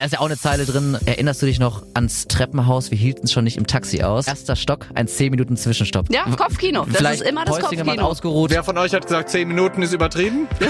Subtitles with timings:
[0.00, 0.96] Da ist ja auch eine Zeile drin.
[1.06, 2.92] Erinnerst du dich noch ans Treppenhaus?
[2.92, 4.28] Wir hielten es schon nicht im Taxi aus.
[4.28, 6.06] Erster Stock, ein 10 Minuten Zwischenstopp.
[6.14, 6.84] Ja, Kopfkino.
[6.84, 8.04] Das Vielleicht ist immer das Päuschen Kopfkino.
[8.04, 8.50] ausgeruht.
[8.50, 10.46] Wer von euch hat gesagt, 10 Minuten ist übertrieben?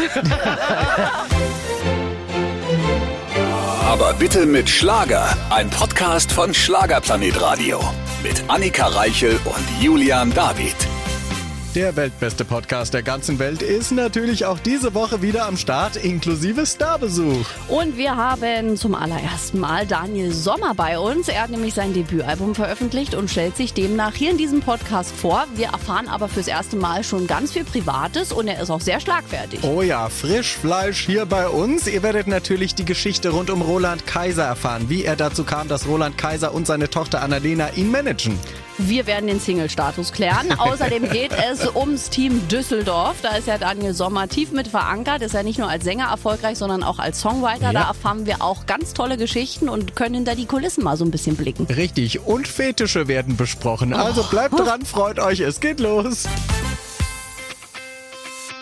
[3.84, 5.36] Aber bitte mit Schlager.
[5.50, 7.80] Ein Podcast von Schlagerplanet Radio.
[8.22, 10.74] Mit Annika Reichel und Julian David.
[11.78, 16.66] Der weltbeste Podcast der ganzen Welt ist natürlich auch diese Woche wieder am Start, inklusive
[16.66, 17.46] Starbesuch.
[17.68, 21.28] Und wir haben zum allerersten Mal Daniel Sommer bei uns.
[21.28, 25.46] Er hat nämlich sein Debütalbum veröffentlicht und stellt sich demnach hier in diesem Podcast vor.
[25.54, 28.98] Wir erfahren aber fürs erste Mal schon ganz viel Privates und er ist auch sehr
[28.98, 29.60] schlagfertig.
[29.62, 31.86] Oh ja, Frischfleisch hier bei uns.
[31.86, 35.86] Ihr werdet natürlich die Geschichte rund um Roland Kaiser erfahren, wie er dazu kam, dass
[35.86, 38.36] Roland Kaiser und seine Tochter Annalena ihn managen.
[38.78, 40.52] Wir werden den Single-Status klären.
[40.58, 43.16] Außerdem geht es ums Team Düsseldorf.
[43.22, 45.22] Da ist ja Daniel Sommer tief mit verankert.
[45.22, 47.72] Ist ja nicht nur als Sänger erfolgreich, sondern auch als Songwriter.
[47.72, 47.88] Da Ja.
[47.88, 51.36] erfahren wir auch ganz tolle Geschichten und können hinter die Kulissen mal so ein bisschen
[51.36, 51.66] blicken.
[51.66, 53.92] Richtig, und Fetische werden besprochen.
[53.92, 54.30] Also Oh.
[54.30, 56.24] bleibt dran, freut euch, es geht los.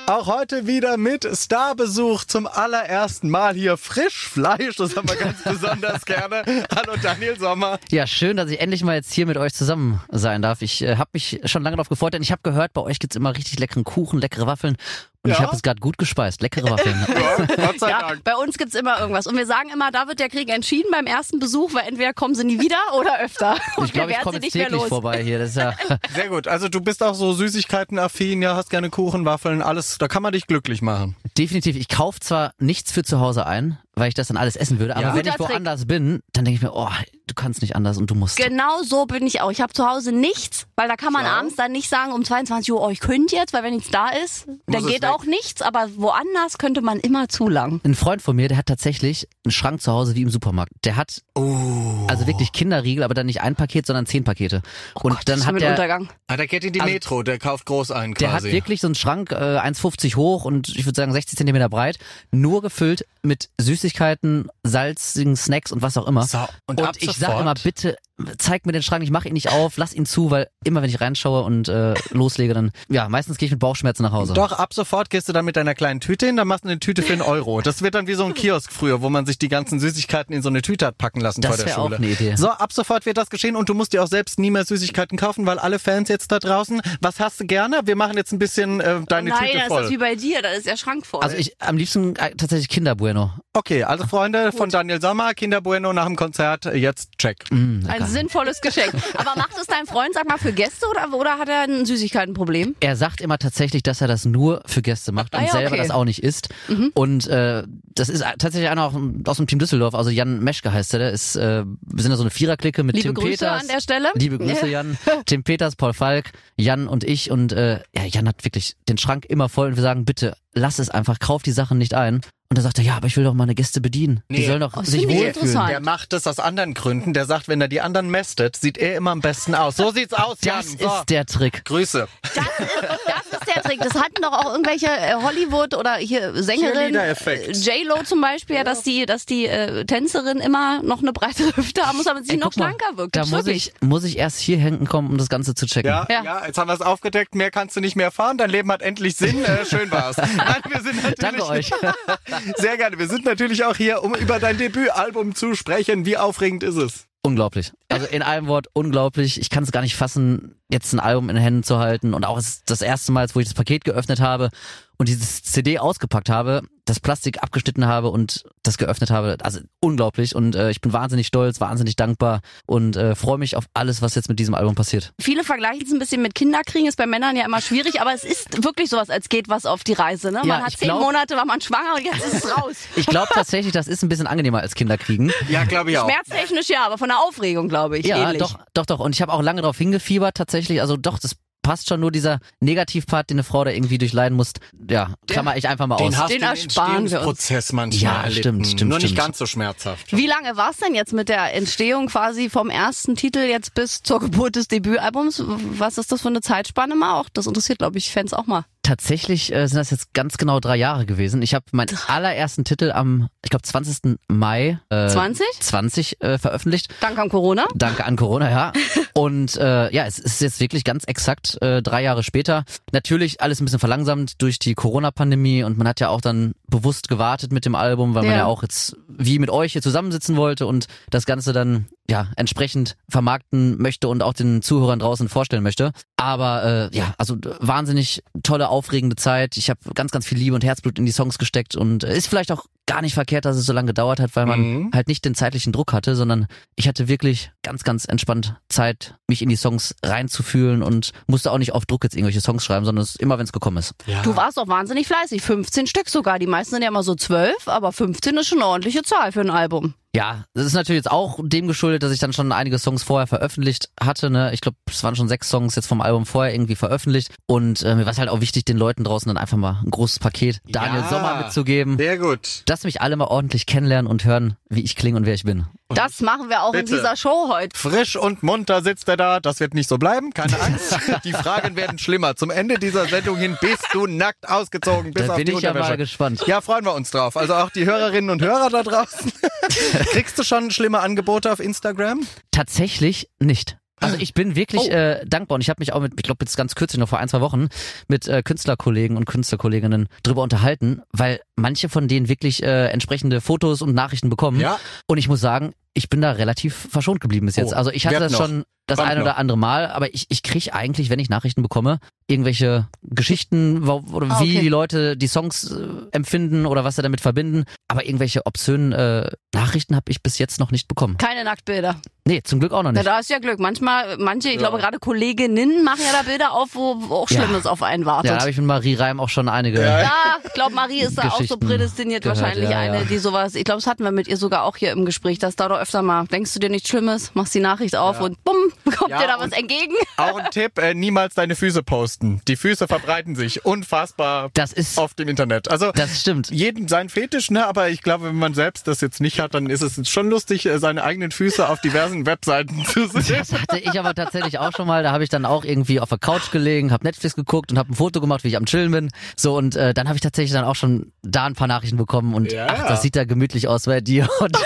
[0.09, 4.77] Auch heute wieder mit Starbesuch zum allerersten Mal hier Frischfleisch.
[4.77, 6.45] Das haben wir ganz besonders gerne.
[6.73, 7.81] Hallo Daniel Sommer.
[7.91, 10.63] Ja, schön, dass ich endlich mal jetzt hier mit euch zusammen sein darf.
[10.63, 13.17] Ich äh, habe mich schon lange darauf gefreut, denn ich habe gehört, bei euch gibt's
[13.17, 14.77] immer richtig leckeren Kuchen, leckere Waffeln.
[15.27, 15.45] Und ich Ja?
[15.47, 16.41] habe es gerade gut gespeist.
[16.43, 16.95] Leckere Waffeln.
[17.17, 18.25] Ja, Gott sei Ja, Dank.
[18.25, 19.27] bei uns gibt's immer irgendwas.
[19.27, 22.35] Und wir sagen immer, da wird der Krieg entschieden beim ersten Besuch, weil entweder kommen
[22.35, 23.57] sie nie wieder oder öfter.
[23.77, 24.89] Und Ich glaube, wir ich komme sie jetzt nicht mehr täglich los.
[24.89, 25.39] vorbei hier.
[25.39, 25.75] Das ist ja
[26.15, 26.49] Sehr gut.
[26.49, 29.99] Also du bist auch so Süßigkeiten-affin, ja, hast gerne Kuchen, Waffeln, alles.
[29.99, 31.17] Da kann man dich glücklich machen.
[31.37, 31.77] definitiv.
[31.77, 34.95] Ich kaufe zwar nichts für zu Hause ein, weil ich das dann alles essen würde.
[34.95, 35.09] Aber Ja.
[35.15, 35.49] wenn Guter ich Trick.
[35.51, 36.89] woanders bin, dann denke ich mir, oh,
[37.27, 38.37] du kannst nicht anders und du musst.
[38.37, 39.51] Genau so bin ich auch.
[39.51, 41.33] Ich habe zu Hause nichts, weil da kann man Schau.
[41.33, 44.09] abends dann nicht sagen um 22 Uhr, oh, ich könnte jetzt, weil wenn nichts da
[44.11, 45.11] ist, dann es geht weg.
[45.11, 45.63] auch nichts.
[45.63, 47.81] Aber woanders könnte man immer zu lang.
[47.85, 50.73] Ein Freund von mir, der hat tatsächlich einen Schrank zu Hause wie im Supermarkt.
[50.85, 52.07] Der hat Oh.
[52.09, 54.57] also wirklich Kinderriegel, aber dann nicht ein Paket, sondern zehn Pakete.
[54.57, 56.09] und Oh Gott, das dann hat der, Untergang.
[56.27, 58.53] Ah, der geht in die Also- Metro, der kauft groß ein der hat quasi.
[58.53, 61.99] wirklich so einen Schrank, äh, 1,50 hoch und ich würde sagen 60 Zentimeter breit,
[62.31, 63.49] nur gefüllt mit
[63.87, 66.25] Süßigkeiten, salzigen Snacks und was auch immer.
[66.25, 67.97] So, und ab ich sag sofort- immer, bitte
[68.39, 70.89] zeig mir den Schrank, ich mache ihn nicht auf, lass ihn zu, weil immer wenn
[70.89, 74.33] ich reinschaue und äh, loslege, dann, ja, meistens gehe ich mit Bauchschmerzen nach Hause.
[74.33, 76.79] Doch, ab sofort gehst du dann mit deiner kleinen Tüte hin, dann machst du eine
[76.81, 77.61] Tüte für einen Euro.
[77.61, 80.43] Das wird dann wie so ein Kiosk früher, wo man sich die ganzen Süßigkeiten in
[80.43, 81.97] so eine Tüte hat packen lassen Das vor der wär auch Schule.
[81.97, 82.37] eine Idee.
[82.37, 85.19] So, ab sofort wird das geschehen und du musst dir auch selbst nie mehr Süßigkeiten
[85.19, 87.81] kaufen, weil alle Fans jetzt da draußen, was hast du gerne?
[87.85, 89.85] Wir machen jetzt ein bisschen äh, deine Nein, Tüte das voll.
[89.85, 91.21] ist wie bei dir, da ist der Schrank voll.
[91.23, 93.33] Also ich am liebsten äh, tatsächlich Kinder Bueno.
[93.53, 97.45] okay, also Freunde von Daniel Sommer, Kinder Bueno nach dem Konzert, jetzt check.
[97.51, 98.06] Mm, ein.
[98.07, 98.93] Sinnvolles Geschenk.
[99.15, 102.77] Aber macht es dein Freund, sag mal, für Gäste oder, oder hat er ein Süßigkeitenproblem?
[102.81, 105.73] Er sagt immer tatsächlich, dass er das nur für Gäste macht Ah und ja, selber
[105.73, 105.79] okay.
[105.79, 106.49] das auch nicht isst.
[106.95, 107.65] Und äh,
[107.95, 108.95] das ist tatsächlich einer auch
[109.27, 112.17] aus dem Team Düsseldorf, also Jan Meschke heißt er, der ist, äh, wir sind da
[112.17, 113.63] so eine Viererklicke mit Liebe Tim Grüße Peters.
[113.63, 114.09] an der Stelle.
[114.15, 114.99] Liebe Grüße, Jan.
[115.27, 117.31] Tim Peters, Paul Falk, Jan und ich.
[117.31, 120.79] Und äh, ja, Jan hat wirklich den Schrank immer voll und wir sagen, bitte, lass
[120.79, 122.21] es einfach, kauf die Sachen nicht ein.
[122.49, 124.23] Und er sagt er, ja, aber ich will doch meine Gäste bedienen.
[124.31, 124.47] Die Nee.
[124.47, 125.67] sollen doch Oh, sich wohlfühlen.
[125.69, 127.13] Der macht das aus anderen Gründen.
[127.13, 129.77] Der sagt, wenn er die anderen mästet, sieht er immer am besten aus.
[129.77, 130.59] So sieht's aus, Jan.
[130.59, 130.87] Das so.
[130.87, 131.65] ist der Trick.
[131.65, 132.07] Grüße.
[132.23, 133.81] Das ist, das ist der Trick.
[133.81, 136.93] Das hatten doch auch irgendwelche äh, Hollywood oder hier Sängerinnen.
[136.93, 137.57] Cheerleader-Effekt.
[137.67, 141.83] J-Lo zum Beispiel, ja, dass die, dass die äh, Tänzerin immer noch eine breitere Hüfte
[141.85, 143.17] haben muss, damit sie Ey, noch schlanker wirkt.
[143.17, 143.73] Da muss wirklich.
[143.75, 145.89] ich, muss ich erst hier hinten kommen, um das Ganze zu checken.
[145.91, 146.47] Ja, ja, Ja.
[146.47, 147.35] jetzt haben wir es aufgedeckt.
[147.35, 148.39] Mehr kannst du nicht mehr fahren.
[148.39, 149.45] Dein Leben hat endlich Sinn.
[149.45, 150.17] Äh, schön war's.
[150.37, 151.71] Nein, wir sind natürlich Danke euch.
[152.57, 152.99] sehr gerne.
[152.99, 156.07] Wir sind natürlich auch hier, um über dein Debütalbum zu sprechen.
[156.07, 157.07] Wie aufregend ist es?
[157.23, 157.73] Unglaublich.
[157.89, 159.41] Also in einem Wort unglaublich.
[159.41, 162.15] Ich kann es gar nicht fassen, jetzt ein Album in den Händen zu halten.
[162.15, 164.51] Und auch das erste Mal, wo ich das Paket geöffnet habe
[164.99, 169.37] und dieses CD ausgepackt habe, das Plastik abgeschnitten habe und das geöffnet habe.
[169.43, 170.35] Also unglaublich.
[170.37, 174.15] Und äh, ich bin wahnsinnig stolz, wahnsinnig dankbar und äh, freue mich auf alles, was
[174.15, 175.13] jetzt mit diesem Album passiert.
[175.21, 178.23] Viele vergleichen es ein bisschen mit Kinderkriegen, ist bei Männern ja immer schwierig, aber es
[178.23, 180.29] ist wirklich sowas, als geht was auf die Reise.
[180.31, 180.39] Ne?
[180.39, 182.77] Man Ja, hat ich zehn glaub- Monate, war man schwanger und jetzt ist es raus.
[182.95, 185.33] Ich glaube tatsächlich, das ist ein bisschen angenehmer als Kinder kriegen.
[185.49, 186.09] Ja, glaube ich auch.
[186.09, 188.39] Schmerztechnisch ja, aber von der Aufregung, glaube ich, Ja, ähnlich.
[188.39, 189.01] doch, doch, doch.
[189.01, 190.81] Und ich habe auch lange darauf hingefiebert tatsächlich.
[190.81, 191.35] Also doch, das
[191.67, 194.53] passt schon nur dieser Negativpart, den eine Frau da irgendwie durchleiden muss.
[194.89, 196.01] Ja, klammer ich einfach mal aus.
[196.03, 197.13] Den hast Den ersparen wir uns.
[197.13, 198.41] Entstehungsprozess manchmal Ja, erlitten.
[198.41, 199.19] stimmt, stimmt, Nur nicht stimmt.
[199.19, 200.17] ganz so schmerzhaft.
[200.17, 204.03] Wie lange war es denn jetzt mit der Entstehung quasi vom ersten Titel jetzt bis
[204.03, 205.43] zur Geburt des Debütalbums?
[205.45, 207.29] Was ist das für eine Zeitspanne mal auch?
[207.33, 208.65] Das interessiert, glaube ich, Fans auch mal.
[208.87, 211.43] Tatsächlich äh, sind das jetzt ganz genau drei Jahre gewesen.
[211.43, 214.17] Ich habe meinen allerersten Titel am, ich glaube, 20.
[214.29, 215.45] Mai äh, 20?
[215.59, 216.95] 20 äh, veröffentlicht.
[217.01, 217.65] Dank an Corona.
[217.75, 218.73] Danke an Corona, ja.
[219.15, 222.65] Und äh, ja, es ist jetzt wirklich ganz exakt äh, drei Jahre später.
[222.93, 227.09] Natürlich alles ein bisschen verlangsamt durch die Corona-Pandemie und man hat ja auch dann bewusst
[227.09, 228.39] gewartet mit dem Album, weil man Ja.
[228.39, 232.97] ja auch jetzt wie mit euch hier zusammensitzen wollte und das Ganze dann ja entsprechend
[233.09, 235.93] vermarkten möchte und auch den Zuhörern draußen vorstellen möchte.
[236.17, 239.57] Aber äh, ja, also wahnsinnig tolle, aufregende Zeit.
[239.57, 242.27] Ich habe ganz, ganz viel Liebe und Herzblut in die Songs gesteckt und äh, ist
[242.29, 244.91] vielleicht auch gar nicht verkehrt, dass es so lange gedauert hat, weil man Mhm.
[244.95, 249.43] halt nicht den zeitlichen Druck hatte, sondern ich hatte wirklich ganz, ganz entspannt Zeit, mich
[249.43, 253.03] in die Songs reinzufühlen und musste auch nicht auf Druck jetzt irgendwelche Songs schreiben, sondern
[253.03, 253.95] es immer, wenn es gekommen ist.
[254.07, 254.23] Ja.
[254.23, 255.43] Du warst auch wahnsinnig fleißig.
[255.43, 256.39] 15 Stück sogar.
[256.39, 259.41] Die meisten sind ja immer so 12, aber 15 ist schon eine ordentliche Zahl für
[259.41, 259.95] ein Album.
[260.17, 263.27] Ja, das ist natürlich jetzt auch dem geschuldet, dass ich dann schon einige Songs vorher
[263.27, 264.31] veröffentlicht hatte.
[264.31, 264.51] Ne?
[264.55, 267.31] Ich glaube, es waren schon sechs Songs jetzt vom Album vorher irgendwie veröffentlicht.
[267.47, 269.91] Und äh, mir war es halt auch wichtig, den Leuten draußen dann einfach mal ein
[269.91, 271.09] großes Paket Daniel Ja.
[271.09, 271.99] Sommer mitzugeben.
[271.99, 272.63] Sehr gut.
[272.67, 275.67] Dass mich alle mal ordentlich kennenlernen und hören, wie ich klinge und wer ich bin.
[275.91, 276.97] Das machen wir auch in Bitte.
[276.97, 277.79] dieser Show heute.
[277.79, 279.39] Frisch und munter sitzt er da.
[279.39, 280.99] Das wird nicht so bleiben, keine Angst.
[281.25, 282.35] Die Fragen werden schlimmer.
[282.35, 285.61] Zum Ende dieser Sendung hin bist du nackt ausgezogen bis Da auf bin die ich
[285.61, 285.91] ja Unterwäsche.
[285.91, 286.43] mal gespannt.
[286.47, 287.37] Ja, freuen wir uns drauf.
[287.37, 289.31] Also auch die Hörerinnen und Hörer da draußen.
[290.11, 292.27] Kriegst du schon schlimme Angebote auf Instagram?
[292.51, 293.77] Tatsächlich nicht.
[293.99, 294.89] Also ich bin wirklich Oh.
[294.91, 297.19] äh, dankbar und ich habe mich auch mit, ich glaube jetzt ganz kürzlich noch vor
[297.19, 297.69] ein, zwei Wochen,
[298.09, 303.81] mit äh, Künstlerkollegen und Künstlerkolleginnen drüber unterhalten, weil manche von denen wirklich äh, entsprechende Fotos
[303.81, 304.61] und Nachrichten bekommen.
[304.61, 304.79] Ja.
[305.07, 307.73] Und ich muss sagen, ich bin da relativ verschont geblieben bis jetzt.
[307.73, 308.41] Oh, also ich hatte das noch.
[308.41, 309.39] schon das ein oder noch.
[309.39, 311.99] andere Mal, aber ich, ich kriege eigentlich, wenn ich Nachrichten bekomme,
[312.29, 314.61] irgendwelche Geschichten, wo, oder Ah, wie okay.
[314.61, 317.65] die Leute die Songs äh, empfinden oder was sie damit verbinden.
[317.89, 321.17] Aber irgendwelche obszönen äh, Nachrichten habe ich bis jetzt noch nicht bekommen.
[321.19, 321.97] Keine Nacktbilder.
[322.29, 323.07] Nee, zum Glück auch noch Na, nicht.
[323.07, 323.59] da ist ja Glück.
[323.61, 327.43] Manchmal, manche, ich glaube gerade Kolleginnen machen ja da Bilder auf, wo auch Ja.
[327.43, 328.31] Schlimmes auf einen wartet.
[328.31, 329.81] Ja, da habe ich mit Marie Reim auch schon einige.
[329.83, 330.11] Ja,
[330.45, 333.05] ich glaube, Marie ist da auch so prädestiniert gehört, wahrscheinlich ja, eine, ja.
[333.05, 335.55] die sowas, ich glaube, das hatten wir mit ihr sogar auch hier im Gespräch, dass
[335.57, 338.57] da doch öfter mal, denkst du dir nichts Schlimmes, machst die Nachricht auf und bumm,
[338.97, 339.95] kommt Ja, dir da was entgegen.
[340.17, 342.41] Auch ein Tipp, äh, niemals deine Füße posten.
[342.49, 345.71] Die Füße verbreiten sich unfassbar Das ist, auf dem Internet.
[345.71, 346.51] Also das stimmt.
[346.51, 347.67] jeden sein Fetisch, ne?
[347.69, 350.67] Aber ich glaube, wenn man selbst das jetzt nicht hat, dann ist es schon lustig,
[350.67, 353.37] äh, seine eigenen Füße auf diversen Webseiten zu sehen.
[353.47, 355.05] Das hatte ich aber tatsächlich auch schon mal.
[355.05, 357.93] Da habe ich dann auch irgendwie auf der Couch gelegen, habe Netflix geguckt und habe
[357.93, 359.11] ein Foto gemacht, wie ich am Chillen bin.
[359.37, 362.35] So und äh, dann habe ich tatsächlich dann auch schon da ein paar Nachrichten bekommen
[362.35, 362.67] und Ja.
[362.69, 364.29] ach, das sieht da gemütlich aus bei dir.
[364.41, 364.57] Und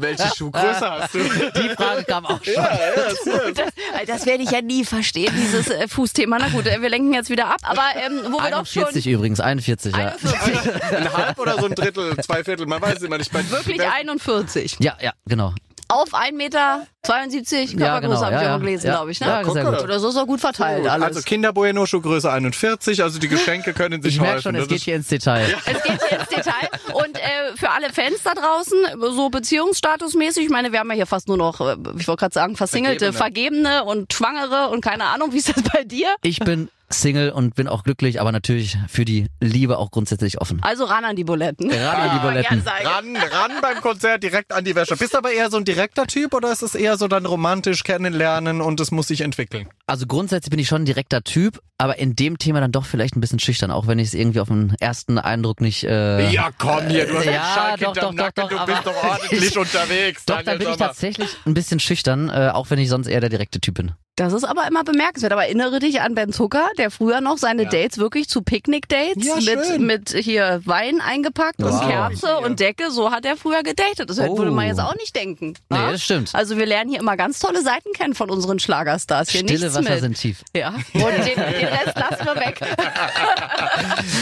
[0.00, 1.18] Welche Schuhgröße hast du?
[1.18, 2.54] die Frage kam auch schon.
[2.54, 3.52] ja, ja, sehr.
[3.52, 3.72] Das,
[4.06, 6.38] das werde ich ja nie verstehen, dieses äh, Fußthema.
[6.38, 9.06] Na gut, äh, wir lenken jetzt wieder ab, aber ähm, wo wir doch schon 41
[9.06, 10.16] übrigens, 41, ja.
[10.22, 13.32] 41, Ein Halb oder so ein Drittel, zwei Viertel, man weiß immer nicht.
[13.32, 14.76] Wirklich 41.
[14.80, 15.54] Ja, ja, genau.
[15.90, 18.92] Auf 1,72 Meter Körpergröße Ja, genau, habe ich ja, gelesen, Ja.
[18.96, 19.20] glaube ich.
[19.20, 19.26] Ne?
[19.26, 19.82] Ja, sehr gut.
[19.82, 21.06] Oder so ist auch gut verteilt alles.
[21.06, 24.82] Also Kinder Bueno Schuhgröße 41, also die Geschenke können sich Ich merke schon, es geht
[24.82, 25.46] hier ins Detail.
[25.64, 26.68] Es geht hier ins Detail.
[26.92, 28.78] Und äh, für alle Fans da draußen,
[29.14, 32.34] so beziehungsstatusmäßig, ich meine, wir haben ja hier fast nur noch, äh, ich wollte gerade
[32.34, 33.84] sagen, Versingelte, Vergebene.
[33.84, 36.08] und Schwangere und keine Ahnung, wie ist das bei dir?
[36.22, 40.60] Ich bin Single und bin auch glücklich, aber natürlich für die Liebe auch grundsätzlich offen.
[40.62, 41.70] Also ran an die Buletten.
[41.70, 41.80] Ran
[42.10, 42.58] an die Buletten.
[42.58, 42.86] Ja, sag ich.
[42.86, 44.96] Ran, ran beim Konzert direkt an die Wäsche.
[44.96, 47.84] Bist du aber eher so ein direkter Typ oder ist es eher so dann romantisch
[47.84, 49.68] kennenlernen und es muss sich entwickeln?
[49.86, 53.16] Also grundsätzlich bin ich schon ein direkter Typ, aber in dem Thema dann doch vielleicht
[53.16, 55.84] ein bisschen schüchtern, auch wenn ich es irgendwie auf den ersten Eindruck nicht.
[55.84, 58.86] Äh, Ja, komm hier, du hast Ja, einen Schalk doch, doch, doch, doch, du bist
[58.86, 60.24] doch ordentlich unterwegs.
[60.24, 63.20] Doch, da Daniel bin ich tatsächlich ein bisschen schüchtern, äh, auch wenn ich sonst eher
[63.20, 63.92] der direkte Typ bin.
[64.18, 65.32] Das ist aber immer bemerkenswert.
[65.32, 69.36] Aber erinnere dich an Ben Zucker, der früher noch seine Dates wirklich zu Picknick-Dates Ja,
[69.36, 71.86] mit, mit hier Wein eingepackt und Wow.
[71.88, 72.90] Kerze und Decke.
[72.90, 74.10] So hat er früher gedatet.
[74.10, 74.36] Das Oh.
[74.36, 75.50] würde man jetzt auch nicht denken.
[75.50, 75.92] Nee, na?
[75.92, 76.34] das stimmt.
[76.34, 79.30] Also wir lernen hier immer ganz tolle Seiten kennen von unseren Schlagerstars.
[79.30, 80.00] Hier Stille Wasser mit.
[80.00, 80.42] sind tief.
[80.54, 82.60] Ja, und den, den Rest lassen wir weg.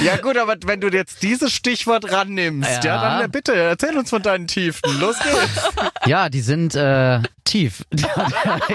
[0.05, 3.21] Ja gut, aber wenn du jetzt dieses Stichwort rannimmst, ja, Ja.
[3.21, 5.01] dann bitte, erzähl uns von deinen Tiefen.
[5.01, 5.65] Los geht's.
[6.07, 7.83] Ja, die sind äh, tief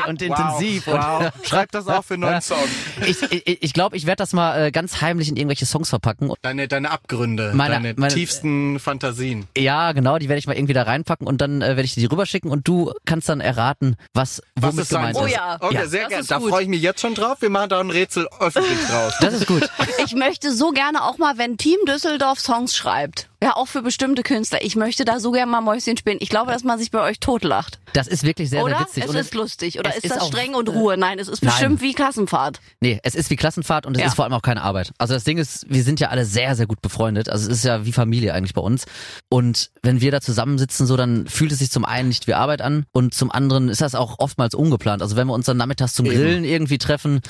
[0.07, 0.87] und intensiv.
[0.87, 0.99] Und
[1.43, 2.57] Schreib das auch für einen neuen Song.
[3.05, 6.29] ich ich, ich glaube, ich werde das mal äh, ganz heimlich in irgendwelche Songs verpacken.
[6.29, 9.47] Und, Deine, deine Abgründe, Meine- deine meine- tiefsten Fantasien.
[9.57, 12.05] ja, genau, die werde ich mal irgendwie da reinpacken und dann äh, werde ich die
[12.05, 15.23] rüberschicken und du kannst dann erraten, was Was womit gemeint soll.
[15.23, 15.33] Oh ist.
[15.33, 15.57] ja.
[15.59, 15.87] Okay, Ja.
[15.87, 16.21] sehr gerne.
[16.21, 17.41] ist Da freue ich mich jetzt schon drauf.
[17.41, 19.13] Wir machen da ein Rätsel öffentlich draus.
[19.21, 19.69] Das ist gut.
[20.05, 24.23] Ich möchte so gerne auch mal, wenn Team Düsseldorf Songs schreibt, ja auch für bestimmte
[24.23, 26.17] Künstler, ich möchte da so gerne mal Mäuschen spielen.
[26.19, 27.79] Ich glaube, dass man sich bei euch totlacht.
[27.93, 28.77] Das ist wirklich sehr, oder?
[28.77, 29.03] sehr witzig.
[29.03, 29.79] Es und ist lustig.
[29.79, 30.95] Oder ist, ist das streng und Ruhe?
[30.97, 31.51] Nein, es ist Nein.
[31.51, 32.61] bestimmt wie Klassenfahrt.
[32.79, 34.07] Nee, es ist wie Klassenfahrt und es Ja.
[34.07, 34.91] ist vor allem auch keine Arbeit.
[34.97, 37.29] Also das Ding ist, wir sind ja alle sehr, sehr gut befreundet.
[37.29, 38.85] Also es ist ja wie Familie eigentlich bei uns.
[39.29, 42.61] Und wenn wir da zusammensitzen, so dann fühlt es sich zum einen nicht wie Arbeit
[42.61, 45.01] an und zum anderen ist das auch oftmals ungeplant.
[45.01, 47.21] Also wenn wir uns dann nachmittags zum Grillen irgendwie treffen,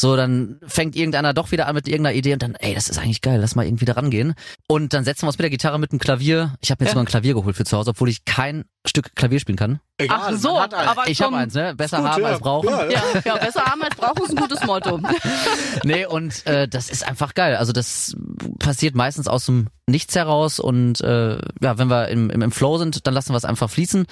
[0.00, 2.98] So, dann fängt irgendeiner doch wieder an mit irgendeiner Idee und dann, ey, das ist
[2.98, 4.34] eigentlich geil, lass mal irgendwie da rangehen.
[4.68, 6.54] Und dann setzen wir uns mit der Gitarre mit dem Klavier.
[6.60, 6.94] Ich habe mir jetzt Ja.
[6.94, 9.80] sogar ein Klavier geholt für zu Hause, obwohl ich kein Stück Klavier spielen kann.
[9.98, 11.74] Egal, Ach so, aber Ich habe eins, ne?
[11.74, 12.28] Besser Gut, haben ja.
[12.28, 12.68] als brauchen.
[12.68, 15.00] Ja, Ja, ja, besser haben als brauchen ist ein gutes Motto.
[15.84, 17.56] Nee, und äh, das ist einfach geil.
[17.56, 18.14] Also das
[18.58, 22.78] passiert meistens aus dem Nichts heraus und äh, ja, wenn wir im, im, im Flow
[22.78, 24.06] sind, dann lassen wir es einfach fließen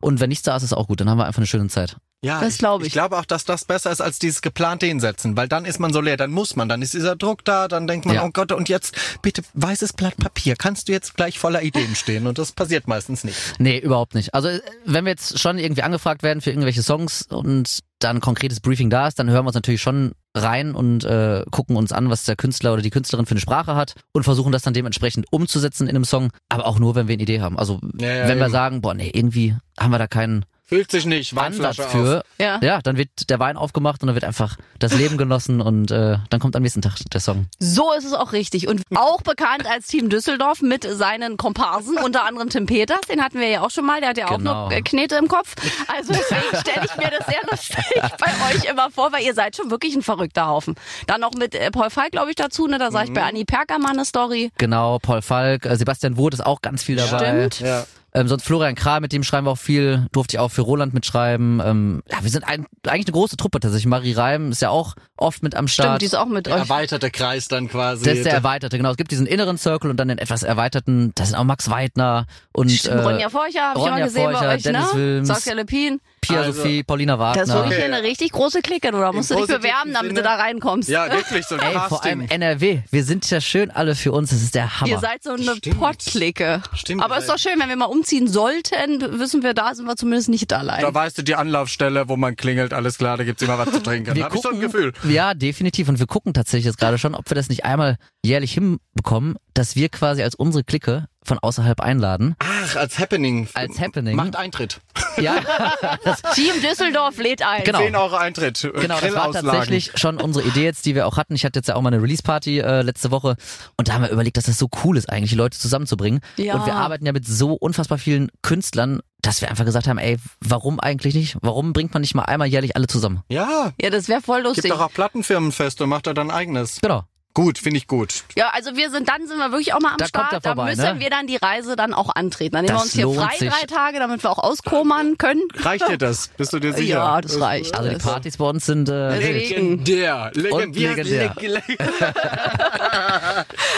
[0.00, 1.00] und wenn nichts da ist, ist auch gut.
[1.00, 1.96] Dann haben wir einfach eine schöne Zeit.
[2.24, 2.88] Ja, Das glaub ich.
[2.88, 5.92] Ich glaube auch, dass das besser ist als dieses geplante Hinsetzen, weil dann ist man
[5.92, 8.24] so leer, dann muss man, dann ist dieser Druck da, dann denkt man, Ja.
[8.24, 12.28] oh Gott, und jetzt bitte weißes Blatt Papier, kannst du jetzt gleich voller Ideen stehen
[12.28, 13.36] und das passiert meistens nicht.
[13.58, 14.34] Nee, überhaupt nicht.
[14.34, 14.48] Also
[14.84, 18.90] wenn wir jetzt schon irgendwie angefragt werden für irgendwelche Songs und dann ein konkretes Briefing
[18.90, 22.24] da ist, dann hören wir uns natürlich schon rein und äh, gucken uns an, was
[22.24, 25.88] der Künstler oder die Künstlerin für eine Sprache hat und versuchen das dann dementsprechend umzusetzen
[25.88, 27.58] in einem Song, aber auch nur, wenn wir eine Idee haben.
[27.58, 28.52] Also Ja, ja, wenn wir eben.
[28.52, 32.58] sagen, boah, nee, irgendwie haben wir da keinen Fühlt sich nicht, Ansatz Weinflasche für, Ja.
[32.62, 36.16] ja, dann wird der Wein aufgemacht und dann wird einfach das Leben genossen und äh,
[36.30, 37.46] dann kommt am nächsten Tag der Song.
[37.58, 38.68] So ist es auch richtig.
[38.68, 43.38] Und auch bekannt als Team Düsseldorf mit seinen Komparsen, unter anderem Tim Peters, den hatten
[43.38, 44.64] wir ja auch schon mal, der hat ja auch Genau.
[44.64, 45.54] noch äh, Knete im Kopf.
[45.94, 49.56] Also deswegen stelle ich mir das sehr lustig bei euch immer vor, weil ihr seid
[49.56, 50.74] schon wirklich ein verrückter Haufen.
[51.06, 52.78] Dann noch mit äh, Paul Falk, glaube ich, dazu, ne?
[52.78, 54.50] Da sah ich bei Anni Perker mal eine Story.
[54.58, 57.48] Genau, Paul Falk, äh, Sebastian Wurth ist auch ganz viel dabei.
[57.50, 57.60] Stimmt.
[57.60, 57.84] Ja.
[58.14, 60.92] Ähm, sonst Florian Kral, mit dem schreiben wir auch viel, durfte ich auch für Roland
[60.92, 61.62] mitschreiben.
[61.64, 63.86] Ähm, ja, wir sind ein, eigentlich eine große Truppe tatsächlich.
[63.86, 66.02] Marie Reim ist ja auch oft mit am Stimmt, Start.
[66.02, 66.60] die ist auch mit Der euch.
[66.60, 68.04] erweiterte Kreis dann quasi.
[68.04, 68.90] das ist der erweiterte, genau.
[68.90, 72.26] Es gibt diesen inneren Circle und dann den etwas erweiterten, da sind auch Max Weidner
[72.52, 74.98] und Stimmt, äh, Ronja Forcher, habe ich Ronja mal gesehen Forcher, bei euch, Dennis ne?
[75.00, 75.28] Wilms.
[75.28, 76.00] Saskia Lepin.
[76.22, 77.64] Pia Also- Sophie, Paulina Das ist Wagner.
[77.64, 77.92] wirklich Okay.
[77.92, 78.98] eine richtig große Clique, du.
[78.98, 80.22] Da musst du dich bewerben, damit du Sinne.
[80.22, 80.88] da reinkommst.
[80.88, 82.22] ja, wirklich so ein Ey, vor allem.
[82.28, 82.80] NRW.
[82.90, 84.30] Wir sind ja schön alle für uns.
[84.30, 84.88] Das ist der Hammer.
[84.90, 85.56] Ihr seid so eine.
[85.78, 86.62] Pottklicke.
[86.74, 89.96] Stimmt, Aber ist doch schön, wenn wir mal umziehen sollten, wissen wir, da sind wir
[89.96, 90.80] zumindest nicht allein.
[90.80, 93.82] Da weißt du die Anlaufstelle, wo man klingelt, alles klar, da gibt's immer was zu
[93.82, 94.14] trinken.
[94.14, 94.92] wir Hab ich so ein Gefühl.
[95.08, 95.88] Ja, definitiv.
[95.88, 99.76] Und wir gucken tatsächlich jetzt gerade schon, ob wir das nicht einmal jährlich hinbekommen, dass
[99.76, 102.34] wir quasi als unsere Clique von außerhalb einladen.
[102.38, 103.48] Ach, als Happening.
[103.54, 104.16] Als Happening.
[104.16, 104.80] Macht Eintritt.
[105.18, 105.36] Ja,
[106.34, 107.64] Team Düsseldorf lädt ein.
[107.64, 107.78] Genau.
[107.80, 108.60] 10 Euro Eintritt.
[108.74, 111.34] genau, das war tatsächlich schon unsere Idee jetzt, die wir auch hatten.
[111.34, 113.36] Ich hatte jetzt ja auch mal eine Release-Party äh, letzte Woche
[113.76, 116.20] und da haben wir überlegt, dass das so cool ist eigentlich, die Leute zusammenzubringen.
[116.36, 116.54] Ja.
[116.54, 120.16] Und wir arbeiten ja mit so unfassbar vielen Künstlern, dass wir einfach gesagt haben, ey,
[120.40, 121.36] warum eigentlich nicht?
[121.42, 123.22] Warum bringt man nicht mal einmal jährlich alle zusammen?
[123.28, 124.64] Ja, Ja, das wäre voll lustig.
[124.64, 126.80] gibt doch auch Plattenfirmenfest und macht da dann eigenes.
[126.80, 127.04] Genau.
[127.34, 128.24] Gut, finde ich gut.
[128.36, 130.32] Ja, also wir sind dann sind wir wirklich auch mal am Da kommt Start.
[130.34, 131.00] er da vorbei, müssen ne?
[131.00, 132.54] wir dann die Reise dann auch antreten.
[132.56, 133.48] Dann nehmen wir Das uns hier frei sich.
[133.50, 135.40] drei Tage, damit wir auch auskommern können.
[135.56, 136.28] Reicht dir das?
[136.36, 136.94] Bist du dir sicher?
[136.96, 137.74] Ja, das reicht.
[137.74, 138.02] Also die alles.
[138.04, 140.30] Partys bei uns sind äh, Legendär.
[140.34, 141.34] Legend Und legendär.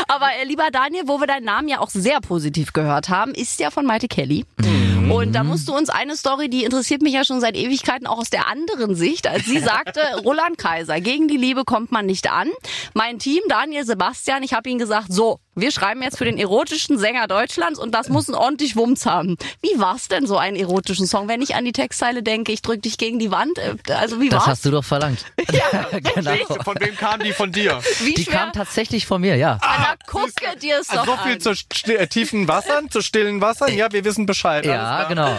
[0.08, 3.60] Aber äh, lieber Daniel, wo wir deinen Namen ja auch sehr positiv gehört haben, ist
[3.60, 4.44] ja von Maite Kelly.
[4.58, 4.83] Mhm.
[5.10, 8.18] Und da musst du uns eine Story, die interessiert mich ja schon seit Ewigkeiten auch
[8.18, 12.30] aus der anderen Sicht, als sie sagte, Roland Kaiser, gegen die Liebe kommt man nicht
[12.32, 12.50] an.
[12.94, 16.98] Mein Team, Daniel Sebastian, ich habe ihnen gesagt, so, wir schreiben jetzt für den erotischsten
[16.98, 19.36] Sänger Deutschlands und das muss einen ordentlich Wumms haben.
[19.62, 21.28] Wie war's denn so einen erotischen Song?
[21.28, 24.28] Wenn ich an die Textzeile denke, ich drück dich gegen die Wand, äh, also wie
[24.28, 24.48] das war's?
[24.48, 25.24] hast du doch verlangt.
[26.14, 26.32] genau.
[26.64, 27.80] Von wem kam die von dir?
[28.00, 28.34] Wie Die schwer?
[28.38, 29.58] kam tatsächlich von mir, ja.
[29.60, 31.40] Anna, gucke dir es doch Also so viel an.
[31.40, 33.72] zu äh, tiefen Wassern, zu stillen Wassern.
[33.74, 34.64] Ja, wir wissen Bescheid.
[34.66, 35.38] Ja, genau.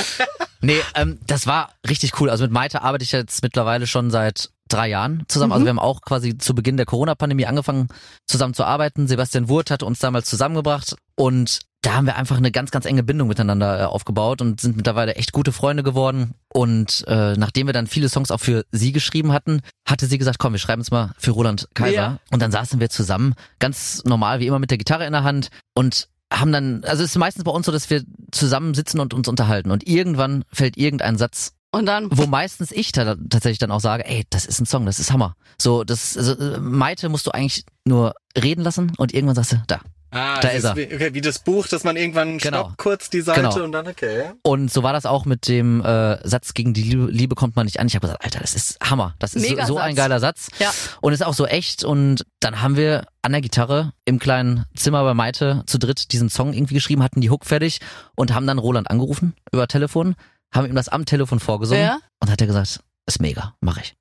[0.60, 2.30] nee, ähm, das war richtig cool.
[2.30, 5.52] Also mit Maite arbeite ich jetzt mittlerweile schon seit drei Jahren zusammen.
[5.52, 7.88] Also wir haben auch quasi zu Beginn der Corona-Pandemie angefangen
[8.26, 9.08] zusammen zu arbeiten.
[9.08, 13.02] Sebastian Wurth hatte uns damals zusammengebracht und da haben wir einfach eine ganz, ganz enge
[13.02, 16.34] Bindung miteinander äh, aufgebaut und sind mittlerweile echt gute Freunde geworden.
[16.52, 20.38] Und äh, nachdem wir dann viele Songs auch für sie geschrieben hatten, hatte sie gesagt,
[20.38, 21.94] komm, wir schreiben es mal für Roland Kaiser.
[21.94, 22.18] Ja.
[22.30, 25.48] Und dann saßen wir zusammen, ganz normal wie immer mit der Gitarre in der Hand
[25.74, 29.14] und haben dann, also es ist meistens bei uns so, dass wir zusammen sitzen und
[29.14, 33.70] uns unterhalten und irgendwann fällt irgendein Satz, Und dann wo meistens ich ta tatsächlich dann
[33.70, 35.36] auch sage, ey, das ist ein Song, das ist Hammer.
[35.60, 39.62] So, das, also äh, Maite musst du eigentlich nur reden lassen und irgendwann sagst du,
[39.68, 39.80] da.
[40.12, 40.74] Ah, Da ist er.
[40.74, 42.64] Wie, okay, wie das Buch, dass man irgendwann Genau.
[42.64, 43.62] stoppt kurz die Seite Genau.
[43.62, 44.30] und dann okay.
[44.42, 47.66] Und so war das auch mit dem äh, Satz gegen die Liebe, Liebe kommt man
[47.66, 47.86] nicht an.
[47.86, 49.14] Ich habe gesagt, Alter, das ist Hammer.
[49.20, 50.48] Das ist so, so ein geiler Satz.
[50.58, 50.72] Ja.
[51.00, 51.84] Und ist auch so echt.
[51.84, 56.28] Und dann haben wir an der Gitarre im kleinen Zimmer bei Maite zu dritt diesen
[56.28, 57.78] Song irgendwie geschrieben, hatten die Hook fertig
[58.16, 60.16] und haben dann Roland angerufen über Telefon,
[60.52, 61.98] haben ihm das am Telefon vorgesungen Ja.
[62.20, 63.94] und hat er gesagt, ist mega, mache ich.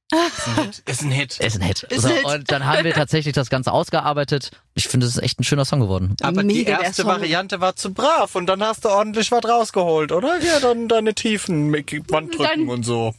[0.86, 1.40] Ist ein Hit.
[1.40, 1.84] Ist ein Hit.
[1.84, 2.26] Ist so, ein Hit.
[2.26, 4.52] Und dann haben wir tatsächlich das Ganze ausgearbeitet.
[4.76, 6.16] Ich finde, es ist echt ein schöner Song geworden.
[6.22, 7.06] Aber die Mega, der erste.
[7.06, 10.40] Variante war zu brav und dann hast du ordentlich was rausgeholt, oder?
[10.42, 13.14] Ja, dann deine Tiefen mit Wand drücken Dann- und so.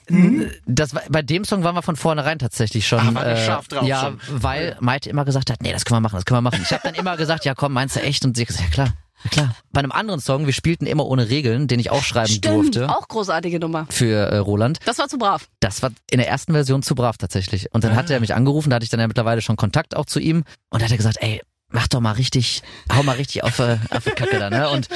[0.67, 3.17] Das war, bei dem Song waren wir von vornherein tatsächlich schon.
[3.17, 4.21] Ah, der scharf drauf ja, schon.
[4.43, 6.61] weil Maite immer gesagt hat, nee, das können wir machen, das können wir machen.
[6.63, 8.25] Ich habe dann immer gesagt, ja komm, meinst du echt?
[8.25, 8.93] Und sie hat gesagt, ja klar.
[9.31, 9.55] Klar.
[9.73, 12.89] Bei einem anderen Song, wir spielten immer ohne Regeln, den ich auch schreiben Stimmt, durfte
[12.89, 13.87] auch großartige Nummer.
[13.91, 14.79] für äh, Roland.
[14.87, 15.49] Das war zu brav.
[15.61, 17.73] Das war in der ersten Version zu brav tatsächlich.
[17.73, 20.07] Und dann hat er mich angerufen, da hatte ich dann ja mittlerweile schon Kontakt auch
[20.07, 21.41] zu ihm und da hat er gesagt, ey,
[21.73, 22.63] mach doch mal richtig,
[22.93, 24.69] hau mal richtig auf, äh, auf die Kacke da, ne?
[24.71, 24.89] Und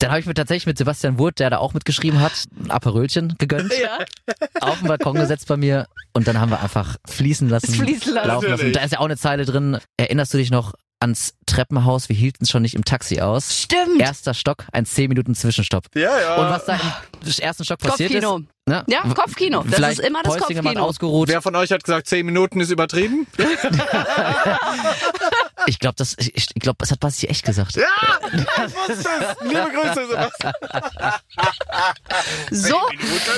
[0.00, 3.34] dann habe ich mir tatsächlich mit Sebastian Wurt, der da auch mitgeschrieben hat, ein Aperölchen
[3.38, 3.98] gegönnt, Ja.
[4.60, 8.28] auf den Balkon gesetzt bei mir und dann haben wir einfach fließen lassen, fließen lassen.
[8.28, 8.72] laufen lassen.
[8.72, 9.78] Da ist ja auch eine Zeile drin.
[9.96, 12.08] Erinnerst du dich noch ans Treppenhaus?
[12.08, 13.56] Wir hielten es schon nicht im Taxi aus.
[13.62, 14.00] Stimmt.
[14.00, 15.86] Erster Stock, ein 10 Minuten Zwischenstopp.
[15.94, 16.36] Ja, ja.
[16.36, 18.38] Und was da im ersten Stock passiert Kopfkino.
[18.38, 18.84] ist, ne?
[18.88, 19.62] Ja, Kopfkino.
[19.62, 20.80] Das Vielleicht ist immer das Kopfkino.
[20.80, 21.28] ausgeruht.
[21.28, 23.26] Wer von euch hat gesagt, zehn Minuten ist übertrieben?
[25.66, 27.76] Ich glaube, das, ich, ich glaube, das hat Basti echt gesagt.
[27.76, 27.84] Ja,
[28.32, 29.48] ich wusste es.
[29.48, 30.52] Liebe Grüße, Sebastian.
[32.50, 32.76] So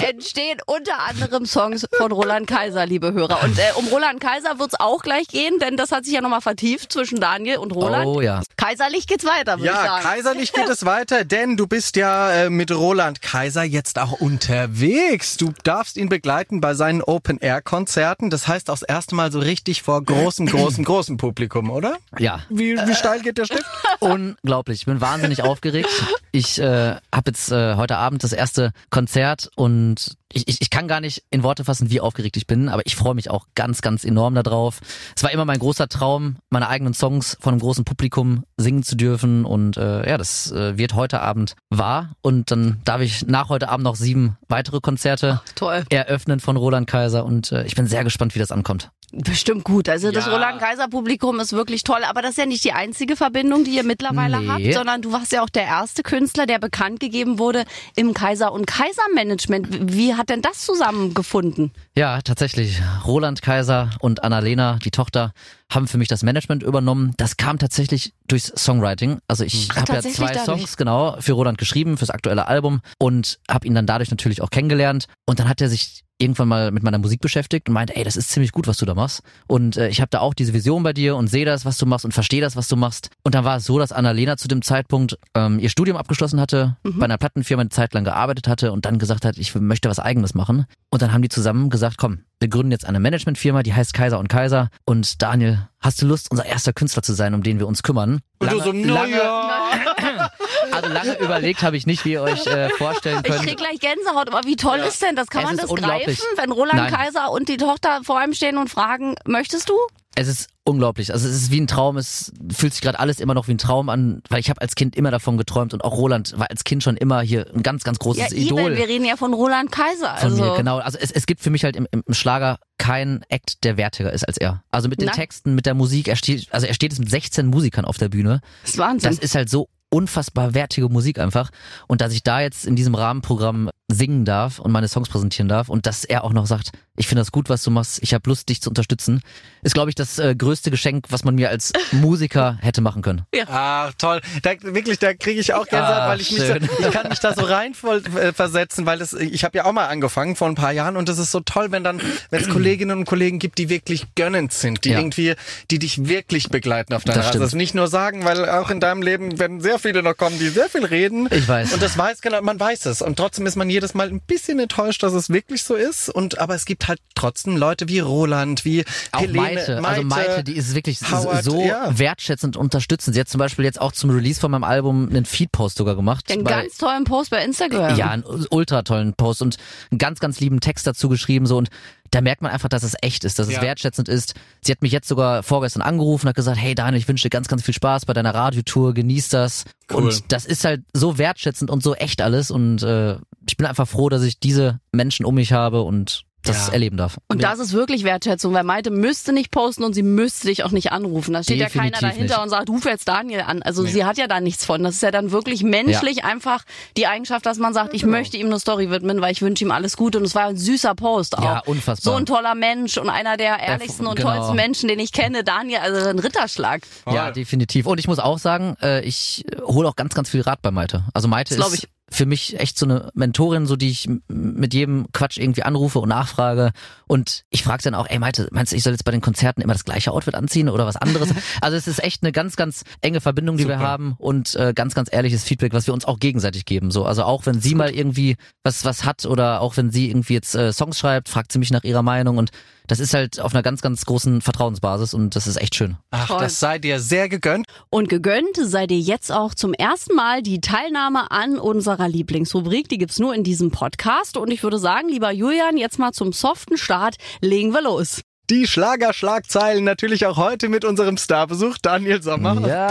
[0.07, 3.43] entstehen unter anderem Songs von Roland Kaiser, liebe Hörer.
[3.43, 6.41] Und äh, um Roland Kaiser wird's auch gleich gehen, denn das hat sich ja nochmal
[6.41, 8.07] vertieft zwischen Daniel und Roland.
[8.07, 8.43] Oh ja.
[8.57, 10.03] Kaiserlich geht's weiter, würde ich Ja, sagen.
[10.05, 15.37] kaiserlich geht es weiter, denn du bist ja äh, mit Roland Kaiser jetzt auch unterwegs.
[15.37, 18.31] Du darfst ihn begleiten bei seinen Open-Air-Konzerten.
[18.31, 21.97] Das heißt auch das erste Mal so richtig vor großem, großem, großem Publikum, oder?
[22.19, 22.41] Ja.
[22.49, 23.65] Wie, wie steil geht der Stift?
[24.01, 24.81] Unglaublich.
[24.81, 25.89] Ich bin wahnsinnig aufgeregt.
[26.31, 30.89] Ich äh, habe jetzt äh, heute Abend das erste Konzert und ich, ich, ich kann
[30.89, 33.83] gar nicht in Worte fassen, wie aufgeregt ich bin, aber ich freue mich auch ganz,
[33.83, 34.81] ganz enorm darauf.
[35.17, 38.97] Es war immer mein großer Traum, meine eigenen Songs von einem großen Publikum singen zu
[38.97, 43.49] dürfen und äh, ja, das äh, wird heute Abend wahr und dann darf ich nach
[43.49, 45.85] heute Abend noch sieben weitere Konzerte Toll.
[45.91, 48.91] eröffnen von Roland Kaiser und äh, ich bin sehr gespannt, wie das ankommt.
[49.15, 49.91] Bestimmt gut.
[49.91, 50.33] Also das Ja.
[50.33, 53.73] Roland Kaiser Publikum ist wirklich toll, aber das ist ja nicht die einzige Verbindung, die
[53.73, 54.49] ihr mittlerweile Nee.
[54.49, 58.53] habt, sondern du warst ja auch der erste Künstler, der bekannt gegeben wurde im Kaiser
[58.53, 59.93] und Kaiser Management.
[59.93, 61.73] Wie hat denn das zusammengefunden?
[61.97, 62.81] Ja, tatsächlich.
[63.07, 65.33] Roland Kaiser und Annalena, die Tochter,
[65.71, 67.15] haben für mich das Management übernommen.
[67.17, 69.19] Das kam tatsächlich durchs Songwriting.
[69.29, 70.45] Also ich habe ja zwei dadurch.
[70.45, 74.51] Songs genau für Roland geschrieben, fürs aktuelle Album und habe ihn dann dadurch natürlich auch
[74.51, 75.07] kennengelernt.
[75.27, 78.17] Und dann hat er sich irgendwann mal mit meiner Musik beschäftigt und meinte, ey, das
[78.17, 79.23] ist ziemlich gut, was du da machst.
[79.47, 81.87] Und äh, ich habe da auch diese Vision bei dir und sehe das, was du
[81.87, 83.11] machst und verstehe das, was du machst.
[83.23, 86.77] Und dann war es so, dass Annalena zu dem Zeitpunkt ähm, ihr Studium abgeschlossen hatte,
[86.83, 89.99] bei einer Plattenfirma eine Zeit lang gearbeitet hatte und dann gesagt hat, ich möchte was
[89.99, 90.67] eigenes machen.
[90.91, 94.19] Und dann haben die zusammen gesagt, komm, wir gründen jetzt eine Managementfirma, die heißt Kaiser
[94.19, 94.69] und Kaiser.
[94.85, 98.21] Und Daniel, hast du Lust, unser erster Künstler zu sein, um den wir uns kümmern?
[98.39, 99.51] Und du so, naja.
[100.73, 103.47] also lange überlegt habe ich nicht, wie ihr euch äh, vorstellen Ich könnt.
[103.47, 105.29] krieg gleich Gänsehaut, aber wie toll ist denn das?
[105.29, 106.93] Kann Es man das greifen, wenn Roland Nein.
[106.93, 109.75] Kaiser und die Tochter vor ihm stehen und fragen, möchtest du?
[110.15, 111.15] Es ist unglaublich.
[111.15, 111.97] Also es ist wie ein Traum.
[111.97, 114.75] Es fühlt sich gerade alles immer noch wie ein Traum an, weil ich habe als
[114.75, 117.83] Kind immer davon geträumt und auch Roland war als Kind schon immer hier ein ganz,
[117.83, 120.15] ganz großes Ja, Idol eben, wir reden ja von Roland Kaiser.
[120.19, 120.45] von also.
[120.45, 120.57] mir.
[120.59, 120.79] Genau.
[120.81, 124.25] Also es, es gibt für mich halt im, im Schlager keinen Act, der wertiger ist
[124.29, 124.63] als er.
[124.71, 125.13] Also mit den Na.
[125.13, 126.09] Texten, mit der Musik.
[126.09, 128.43] Er steht, also er steht jetzt mit 16 Musikern auf der Bühne.
[128.65, 129.09] Das ist Wahnsinn.
[129.09, 131.51] Das ist halt so unfassbar wertige Musik einfach.
[131.87, 135.69] Und dass ich da jetzt in diesem Rahmenprogramm singen darf und meine Songs präsentieren darf
[135.69, 138.29] und dass er auch noch sagt, ich finde das gut, was du machst, ich habe
[138.29, 139.23] Lust, dich zu unterstützen,
[139.63, 143.23] ist, glaube ich, das äh, größte Geschenk, was man mir als Musiker hätte machen können.
[143.47, 144.21] Ach, toll.
[144.43, 147.19] Da, wirklich, da kriege ich auch Gänsehaut, Ah, weil ich mich so, ich kann mich
[147.21, 150.49] da so rein voll, äh, versetzen, weil das, ich habe ja auch mal angefangen vor
[150.49, 152.01] ein paar Jahren und das ist so toll, wenn dann,
[152.31, 154.99] wenn es Kolleginnen und Kollegen gibt, die wirklich gönnend sind, die Ja.
[154.99, 155.35] irgendwie,
[155.71, 157.39] die dich wirklich begleiten auf deiner Das Reise.
[157.39, 160.49] Das nicht nur sagen, weil auch in deinem Leben werden sehr viele noch kommen, die
[160.51, 161.27] sehr viel reden.
[161.31, 161.73] Ich weiß.
[161.73, 163.01] Und das weiß genau, man weiß es.
[163.01, 166.09] Und trotzdem ist man jedes Mal ein bisschen enttäuscht, dass es wirklich so ist.
[166.09, 170.45] Und aber es gibt halt trotzdem Leute wie Roland, wie Auch Helene, Maite, also Maite,
[170.45, 171.97] die ist wirklich Howard, so ja.
[171.99, 173.15] wertschätzend und unterstützend.
[173.15, 176.29] Sie hat zum Beispiel jetzt auch zum Release von meinem Album einen Feed-Post sogar gemacht.
[176.31, 177.97] Den ganz tollen Post bei Instagram.
[177.97, 179.57] Ja, einen ultra tollen Post und
[179.91, 181.69] einen ganz, ganz lieben Text dazu geschrieben so und
[182.13, 183.63] da merkt man einfach, dass es echt ist, dass es Ja.
[183.63, 184.35] wertschätzend ist.
[184.61, 187.31] Sie hat mich jetzt sogar vorgestern angerufen und hat gesagt, hey Daniel, ich wünsche dir
[187.31, 189.65] ganz, ganz viel Spaß bei deiner Radiotour, genieß das.
[189.93, 190.05] Cool.
[190.05, 193.17] Und das ist halt so wertschätzend und so echt alles und äh,
[193.49, 196.73] ich bin einfach froh, dass ich diese Menschen um mich habe und das Ja.
[196.75, 197.19] erleben darf.
[197.29, 200.71] Und das ist wirklich Wertschätzung, weil Maite müsste nicht posten und sie müsste dich auch
[200.73, 201.33] nicht anrufen.
[201.35, 202.43] Da steht ja Definitiv keiner dahinter nicht.
[202.43, 203.63] und sagt, ruf jetzt Daniel an.
[203.63, 204.83] Also sie hat ja da nichts von.
[204.83, 206.65] Das ist ja dann wirklich menschlich einfach
[206.97, 208.17] die Eigenschaft, dass man sagt, ich Genau.
[208.19, 210.19] möchte ihm eine Story widmen, weil ich wünsche ihm alles Gute.
[210.19, 211.45] Und es war ein süßer Post auch.
[211.45, 212.13] Ja, unfassbar.
[212.13, 214.35] So ein toller Mensch und einer der ehrlichsten und genau.
[214.37, 215.45] tollsten Menschen, den ich kenne.
[215.45, 216.83] Daniel, also ein Ritterschlag.
[217.11, 217.87] Ja, definitiv.
[217.87, 221.05] Und ich muss auch sagen, äh, ich hole auch ganz, ganz viel Rat bei Maite.
[221.15, 221.89] Also Maite Das ist ich.
[222.13, 226.09] Für mich echt so eine Mentorin, so die ich mit jedem Quatsch irgendwie anrufe und
[226.09, 226.73] nachfrage.
[227.07, 229.63] Und ich frage dann auch, ey Maite, meinst du, ich soll jetzt bei den Konzerten
[229.63, 231.31] immer das gleiche Outfit anziehen oder was anderes?
[231.61, 233.87] also es ist echt eine ganz, ganz enge Verbindung, die wir Super.
[233.87, 236.91] haben und äh, ganz, ganz ehrliches Feedback, was wir uns auch gegenseitig geben.
[236.91, 240.35] So, also auch wenn sie mal irgendwie was was hat oder auch wenn sie irgendwie
[240.35, 242.51] jetzt äh, Songs schreibt, fragt sie mich nach ihrer Meinung und
[242.87, 245.97] das ist halt auf einer ganz, ganz großen Vertrauensbasis und das ist echt schön.
[246.11, 246.41] Ach, Toll.
[246.41, 247.67] das sei dir sehr gegönnt.
[247.91, 252.89] Und gegönnt sei dir jetzt auch zum ersten Mal die Teilnahme an unserer Lieblingsrubrik.
[252.89, 254.37] Die gibt's nur in diesem Podcast.
[254.37, 257.17] Und ich würde sagen, lieber Julian, jetzt mal zum soften Start.
[257.41, 258.23] Legen wir los.
[258.51, 262.67] Die Schlagerschlagzeilen natürlich auch heute mit unserem Starbesuch Daniel Sommer.
[262.69, 262.87] Ja,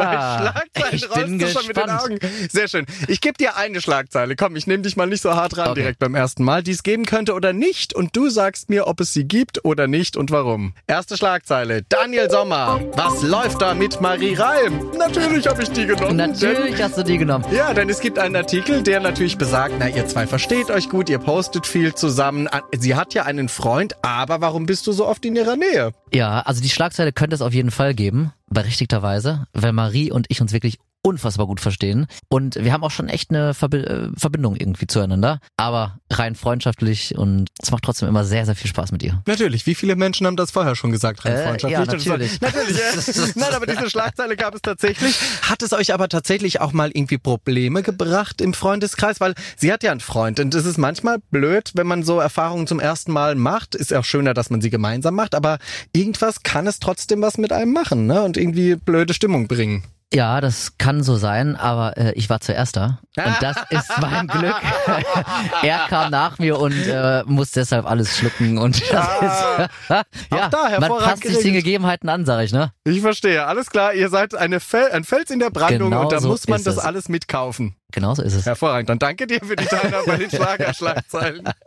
[0.73, 2.01] Bei Schlagzeilen ich bin du schon mit den gespannt.
[2.03, 2.19] Augen.
[2.51, 2.85] Sehr schön.
[3.07, 4.35] Ich gebe dir eine Schlagzeile.
[4.35, 5.81] Komm, ich nehme dich mal nicht so hart ran Okay.
[5.81, 7.93] direkt beim ersten Mal, die es geben könnte oder nicht.
[7.93, 10.73] Und du sagst mir, ob es sie gibt oder nicht und warum.
[10.87, 11.83] Erste Schlagzeile.
[11.89, 12.79] Daniel Sommer.
[12.93, 14.89] Was läuft da mit Marie Reim?
[14.97, 16.15] Natürlich habe ich die genommen.
[16.15, 17.45] Natürlich hast du die genommen.
[17.49, 20.89] Denn, ja, denn es gibt einen Artikel, der natürlich besagt, na, ihr zwei versteht euch
[20.89, 22.49] gut, ihr postet viel zusammen.
[22.79, 25.91] Sie hat ja einen Freund, aber warum bist du so oft in ihrer Nähe?
[26.13, 30.41] Ja, also die Schlagzeile könnte es auf jeden Fall geben, berechtigterweise, weil Marie und ich
[30.41, 32.07] uns wirklich unfassbar gut verstehen.
[32.29, 37.17] Und wir haben auch schon echt eine Verbi äh, Verbindung irgendwie zueinander, aber rein freundschaftlich
[37.17, 39.21] und es macht trotzdem immer sehr, sehr viel Spaß mit ihr.
[39.25, 41.71] Natürlich, wie viele Menschen haben das vorher schon gesagt, rein Äh, freundschaftlich?
[41.73, 42.41] ja, Und so- natürlich.
[42.41, 43.25] natürlich, ja.
[43.35, 45.19] Nein, aber diese Schlagzeile gab es tatsächlich.
[45.43, 49.19] Hat es euch aber tatsächlich auch mal irgendwie Probleme gebracht im Freundeskreis?
[49.19, 52.67] Weil sie hat ja einen Freund und es ist manchmal blöd, wenn man so Erfahrungen
[52.67, 53.73] zum ersten Mal macht.
[53.75, 55.57] Ist auch schöner, dass man sie gemeinsam macht, aber
[55.93, 58.21] irgendwas kann es trotzdem was mit einem machen ne?
[58.21, 59.83] und irgendwie blöde Stimmung bringen.
[60.13, 62.99] Ja, das kann so sein, aber äh, ich war zuerst da.
[63.17, 64.55] Und das ist mein Glück.
[65.63, 68.57] er kam nach mir und äh, muss deshalb alles schlucken.
[68.57, 69.69] Und das ist,
[70.31, 71.53] ja, da man passt sich den.
[71.53, 72.71] Gegebenheiten an, sag ich, ne?
[72.83, 73.93] Ich verstehe, alles klar.
[73.93, 76.63] Ihr seid eine Fel ein Fels in der Brandung Genau und da so muss man
[76.63, 76.83] das es.
[76.83, 77.75] alles mitkaufen.
[77.91, 78.45] Genauso ist es.
[78.45, 78.89] Hervorragend.
[78.89, 81.43] Dann danke dir für die Teilnahme bei den Schlagerschlagzeilen.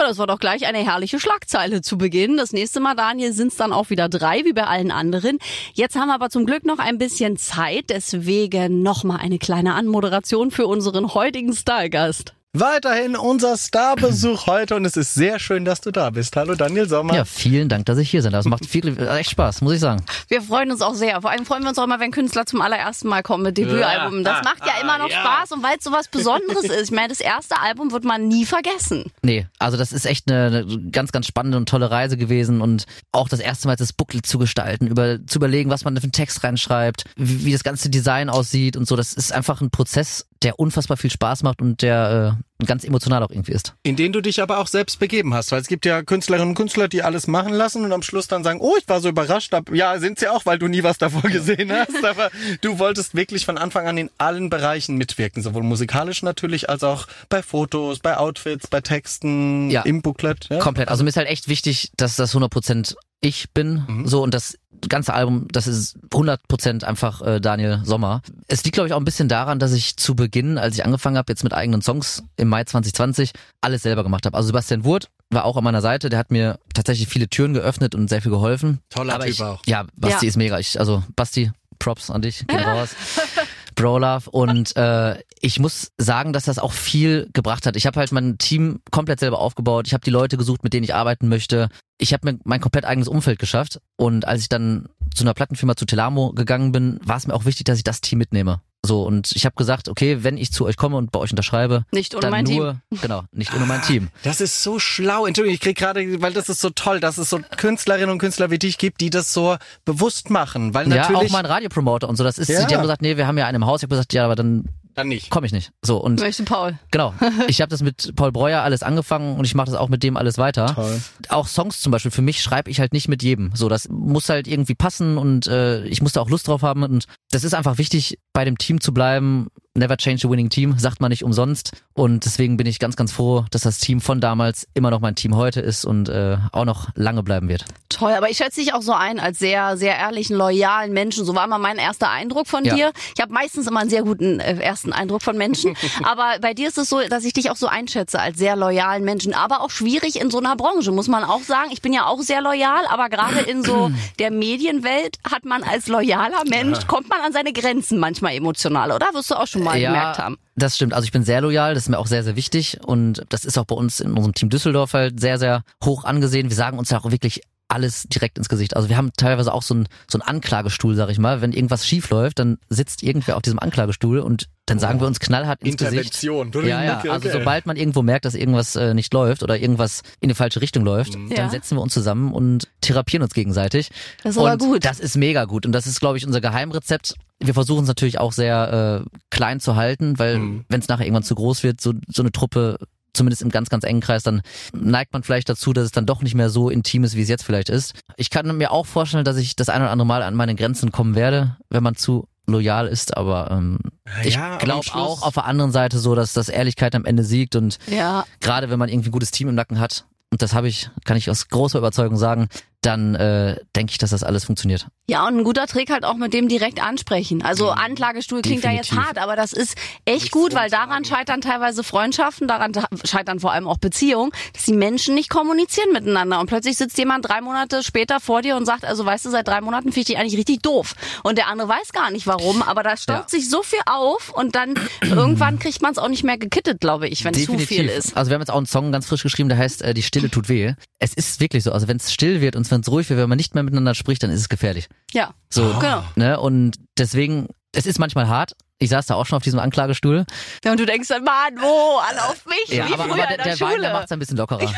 [0.00, 2.36] Das war doch gleich eine herrliche Schlagzeile zu Beginn.
[2.36, 5.38] Das nächste Mal, Daniel, sind es dann auch wieder drei, wie bei allen anderen.
[5.74, 7.90] Jetzt haben wir aber zum Glück noch ein bisschen Zeit.
[7.90, 12.37] Deswegen nochmal eine kleine Anmoderation für unseren heutigen Stargast.
[12.54, 16.34] Weiterhin unser Starbesuch heute und es ist sehr schön, dass du da bist.
[16.34, 17.14] Hallo Daniel Sommer.
[17.14, 18.32] Ja, vielen Dank, dass ich hier bin.
[18.32, 20.02] Das macht viel, echt Spaß, muss ich sagen.
[20.28, 21.20] Wir freuen uns auch sehr.
[21.20, 24.24] Vor allem freuen wir uns auch immer, wenn Künstler zum allerersten Mal kommen mit Debütalbum.
[24.24, 26.84] Das macht ja immer noch Spaß und weil es so was Besonderes ist.
[26.84, 29.12] Ich meine, das erste Album wird man nie vergessen.
[29.20, 32.86] Nee, also das ist echt eine, eine ganz, ganz spannende und tolle Reise gewesen und
[33.12, 36.12] auch das erste Mal das Booklet zu gestalten, über, zu überlegen, was man für einen
[36.12, 38.96] Text reinschreibt, wie, wie das ganze Design aussieht und so.
[38.96, 43.22] Das ist einfach ein Prozess, der unfassbar viel Spaß macht und der äh, ganz emotional
[43.22, 43.74] auch irgendwie ist.
[43.82, 46.54] In den du dich aber auch selbst begeben hast, weil es gibt ja Künstlerinnen und
[46.54, 49.52] Künstler, die alles machen lassen und am Schluss dann sagen, oh, ich war so überrascht.
[49.72, 52.04] Ja, sind sie auch, weil du nie was davor gesehen hast.
[52.04, 56.82] Aber du wolltest wirklich von Anfang an in allen Bereichen mitwirken, sowohl musikalisch natürlich als
[56.84, 59.82] auch bei Fotos, bei Outfits, bei Texten, Ja.
[59.82, 60.46] im Booklet.
[60.50, 60.58] Ja?
[60.58, 60.88] Komplett.
[60.88, 64.56] Also mir ist halt echt wichtig, dass das 100% ich bin, so und das
[64.88, 68.22] ganze Album, das ist 100% einfach äh, Daniel Sommer.
[68.46, 71.16] Es liegt glaube ich auch ein bisschen daran, dass ich zu Beginn, als ich angefangen
[71.16, 74.36] habe, jetzt mit eigenen Songs im Mai 2020 alles selber gemacht habe.
[74.36, 77.94] Also Sebastian Wurt war auch an meiner Seite, der hat mir tatsächlich viele Türen geöffnet
[77.94, 78.80] und sehr viel geholfen.
[78.90, 79.60] Toller Aber Typ ich, auch.
[79.66, 80.28] Ja, Basti Ja.
[80.28, 80.58] ist mega.
[80.58, 82.90] Ich, also Basti, Props an dich, gehen raus.
[83.78, 87.76] Bro Love und äh, ich muss sagen, dass das auch viel gebracht hat.
[87.76, 89.86] Ich habe halt mein Team komplett selber aufgebaut.
[89.86, 91.68] Ich habe die Leute gesucht, mit denen ich arbeiten möchte.
[91.96, 95.76] Ich habe mir mein komplett eigenes Umfeld geschafft und als ich dann zu einer Plattenfirma
[95.76, 98.60] zu Telamo gegangen bin, war es mir auch wichtig, dass ich das Team mitnehme.
[98.88, 101.84] So und ich habe gesagt, okay, wenn ich zu euch komme und bei euch unterschreibe,
[101.92, 102.56] Nicht ohne dann mein Team.
[102.58, 104.08] nur, genau, nicht ohne mein Team.
[104.24, 105.26] Das ist so schlau.
[105.26, 108.50] Entschuldigung, ich krieg gerade, weil das ist so toll, dass es so Künstlerinnen und Künstler
[108.50, 110.74] wie dich gibt, die das so bewusst machen.
[110.74, 112.24] Weil Ja, natürlich auch mein Radiopromoter und so.
[112.24, 112.64] Das ist, Ja.
[112.66, 113.80] die haben gesagt, nee, wir haben ja einen im Haus.
[113.80, 114.64] Ich habe gesagt, ja, aber dann
[114.98, 115.30] dann nicht.
[115.30, 115.70] komme ich nicht.
[115.82, 116.78] So und Möchte Paul.
[116.90, 117.14] Genau.
[117.48, 120.16] Ich habe das mit Paul Breuer alles angefangen und ich mache das auch mit dem
[120.16, 120.74] alles weiter.
[120.74, 121.00] Toll.
[121.28, 123.52] Auch Songs zum Beispiel, für mich schreibe ich halt nicht mit jedem.
[123.54, 126.82] So, das muss halt irgendwie passen und äh, ich muss da auch Lust drauf haben.
[126.82, 129.48] Und das ist einfach wichtig, bei dem Team zu bleiben.
[129.78, 131.70] Never change the winning team, sagt man nicht umsonst.
[131.94, 135.14] Und deswegen bin ich ganz, ganz froh, dass das Team von damals immer noch mein
[135.14, 137.64] Team heute ist und äh, auch noch lange bleiben wird.
[137.88, 141.24] Toll, aber ich schätze dich auch so ein als sehr, sehr ehrlichen, loyalen Menschen.
[141.24, 142.74] So war mal mein erster Eindruck von Ja.
[142.74, 142.92] dir.
[143.14, 145.76] Ich habe meistens immer einen sehr guten äh, ersten Eindruck von Menschen.
[146.02, 149.04] aber bei dir ist es so, dass ich dich auch so einschätze als sehr loyalen
[149.04, 149.32] Menschen.
[149.32, 151.70] Aber auch schwierig in so einer Branche, muss man auch sagen.
[151.72, 155.86] Ich bin ja auch sehr loyal, aber gerade in so der Medienwelt hat man als
[155.86, 159.06] loyaler Mensch, kommt man an seine Grenzen manchmal emotional, oder?
[159.12, 160.38] Wirst du auch schon mal gemerkt haben.
[160.56, 160.94] Das stimmt.
[160.94, 162.78] Also ich bin sehr loyal, das ist mir auch sehr, sehr wichtig.
[162.84, 166.48] Und das ist auch bei uns in unserem Team Düsseldorf halt sehr, sehr hoch angesehen.
[166.48, 168.74] Wir sagen uns ja auch wirklich alles direkt ins Gesicht.
[168.76, 171.42] Also wir haben teilweise auch so einen so einen Anklagestuhl, sag ich mal.
[171.42, 175.20] Wenn irgendwas schief läuft, dann sitzt irgendwer auf diesem Anklagestuhl und dann sagen wir uns
[175.20, 176.22] knallhart ins Gesicht.
[176.24, 176.66] Intervention.
[176.66, 176.98] Ja, ja.
[176.98, 177.38] Okay, Also okay.
[177.38, 180.84] sobald man irgendwo merkt, dass irgendwas äh, nicht läuft oder irgendwas in die falsche Richtung
[180.84, 181.48] läuft, dann Ja.
[181.50, 183.90] setzen wir uns zusammen und therapieren uns gegenseitig.
[184.22, 184.84] Das ist aber und gut.
[184.84, 187.14] Das ist mega gut und das ist, glaube ich, unser Geheimrezept.
[187.40, 190.64] Wir versuchen es natürlich auch sehr äh, klein zu halten, weil Mhm.
[190.68, 192.78] wenn es nachher irgendwann zu groß wird, so, so eine Truppe
[193.18, 194.40] zumindest im ganz, ganz engen Kreis, dann
[194.72, 197.28] neigt man vielleicht dazu, dass es dann doch nicht mehr so intim ist, wie es
[197.28, 197.94] jetzt vielleicht ist.
[198.16, 200.90] Ich kann mir auch vorstellen, dass ich das ein oder andere Mal an meine Grenzen
[200.92, 203.78] kommen werde, wenn man zu loyal ist, aber ähm,
[204.24, 207.56] ich Ja, glaube auch auf der anderen Seite so, dass das Ehrlichkeit am Ende siegt
[207.56, 208.24] und Ja.
[208.40, 211.16] gerade wenn man irgendwie ein gutes Team im Nacken hat, und das habe ich, kann
[211.16, 212.48] ich aus großer Überzeugung sagen,
[212.82, 214.86] dann äh, denke ich, dass das alles funktioniert.
[215.10, 217.42] Ja, und ein guter Trick halt auch mit dem direkt ansprechen.
[217.42, 219.08] Also Anklagestuhl klingt ja jetzt Definitiv.
[219.08, 222.72] hart, aber das ist echt gut, weil daran scheitern teilweise Freundschaften, daran
[223.04, 226.38] scheitern vor allem auch Beziehungen, dass die Menschen nicht kommunizieren miteinander.
[226.40, 229.48] Und plötzlich sitzt jemand drei Monate später vor dir und sagt, also weißt du, seit
[229.48, 230.94] drei Monaten finde ich dich eigentlich richtig doof.
[231.24, 233.28] Und der andere weiß gar nicht warum, aber da staut Ja.
[233.28, 237.08] sich so viel auf und dann irgendwann kriegt man es auch nicht mehr gekittet, glaube
[237.08, 238.14] ich, wenn zu viel ist.
[238.16, 240.30] Also wir haben jetzt auch einen Song ganz frisch geschrieben, der heißt äh, Die Stille
[240.30, 240.74] tut weh.
[240.98, 243.28] Es ist wirklich so, also wenn es still wird und wenn es ruhig wird, wenn
[243.28, 244.88] man nicht mehr miteinander spricht, dann ist es gefährlich.
[245.12, 246.04] Ja, So, genau.
[246.16, 246.38] ne?
[246.40, 248.52] Und deswegen, es ist manchmal hart.
[248.80, 250.24] Ich saß da auch schon auf diesem Anklagestuhl.
[250.64, 251.98] Ja, und du denkst dann, Mann, wo?
[251.98, 253.72] Alle auf mich, Ja, wie aber, früher aber in der, der, der Schule.
[253.72, 254.60] Wein, der macht's ein bisschen lockerer.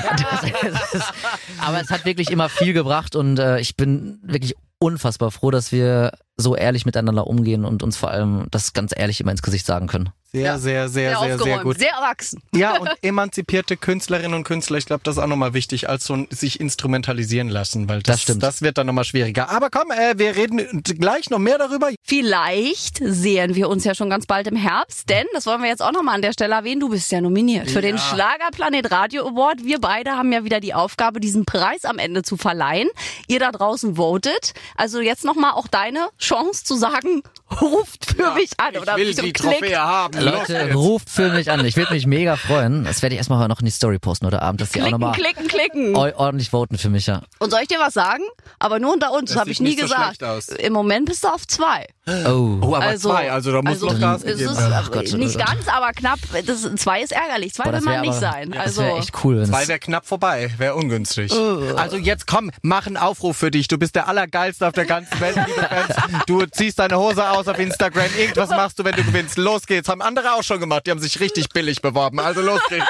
[0.63, 1.13] Das ist,
[1.61, 5.71] aber es hat wirklich immer viel gebracht und äh, ich bin wirklich unfassbar froh, dass
[5.73, 9.67] wir so ehrlich miteinander umgehen und uns vor allem das ganz ehrlich immer ins Gesicht
[9.67, 10.11] sagen können.
[10.33, 10.59] Sehr, Ja.
[10.59, 11.79] sehr, sehr, sehr, sehr, sehr gut.
[11.79, 12.41] sehr erwachsen.
[12.55, 16.15] Ja, und emanzipierte Künstlerinnen und Künstler, ich glaube, das ist auch nochmal wichtig, als so
[16.15, 18.43] ein sich instrumentalisieren lassen, weil das, Das stimmt.
[18.45, 19.51] das wird dann nochmal schwieriger.
[19.51, 21.91] Aber komm, äh, wir reden gleich noch mehr darüber.
[22.05, 25.83] Vielleicht sehen wir uns ja schon ganz bald im Herbst, denn, das wollen wir jetzt
[25.83, 29.65] auch nochmal an der Stelle erwähnen, du bist ja nominiert für den Schlagerplanet Radio Award.
[29.65, 32.89] Wir beide haben ja wieder die Aufgabe, diesen Preis am Ende zu verleihen.
[33.27, 34.55] Ihr da draußen votet.
[34.77, 37.23] Also jetzt nochmal auch deine Chance zu sagen,
[37.61, 38.77] ruft für mich an.
[38.77, 39.77] Oder so klickt.
[39.77, 40.21] haben.
[40.21, 41.65] Leute, ruft für mich an.
[41.65, 42.85] Ich würde mich mega freuen.
[42.85, 45.01] Das werde ich erstmal noch in die Story posten heute Abend, dass die auch Klicken,
[45.01, 45.97] nochmal klicken, klicken.
[45.97, 47.23] ordentlich voten für mich, ja.
[47.41, 48.23] Und soll ich dir was sagen?
[48.61, 50.23] Aber nur unter uns, das Das habe ich nie so gesagt.
[50.59, 51.87] Im Moment bist du auf zwei.
[52.27, 52.59] Oh.
[52.61, 54.75] Oh, aber Also- zwei, also da muss also, noch Gas gegeben ist, werden.
[54.77, 55.47] Ach Gott, nicht oh Gott.
[55.47, 56.19] ganz, aber knapp.
[56.47, 57.55] Das, zwei ist ärgerlich.
[57.55, 58.51] Zwei Boah, will das man nicht aber, sein.
[58.51, 59.45] Das Also wäre echt cool.
[59.47, 61.33] Zwei wäre knapp vorbei, wäre ungünstig.
[61.77, 63.69] Also jetzt komm, mach einen Aufruf für dich.
[63.69, 65.97] Du bist der Allergeilste auf der ganzen Welt, liebe Fans.
[66.27, 68.07] Du ziehst deine Hose aus auf Instagram.
[68.19, 69.39] Irgendwas machst du, wenn du gewinnst.
[69.39, 69.89] Los geht's.
[69.89, 70.87] Haben andere auch schon gemacht.
[70.87, 72.19] Die haben sich richtig billig beworben.
[72.21, 72.87] Also los geht's.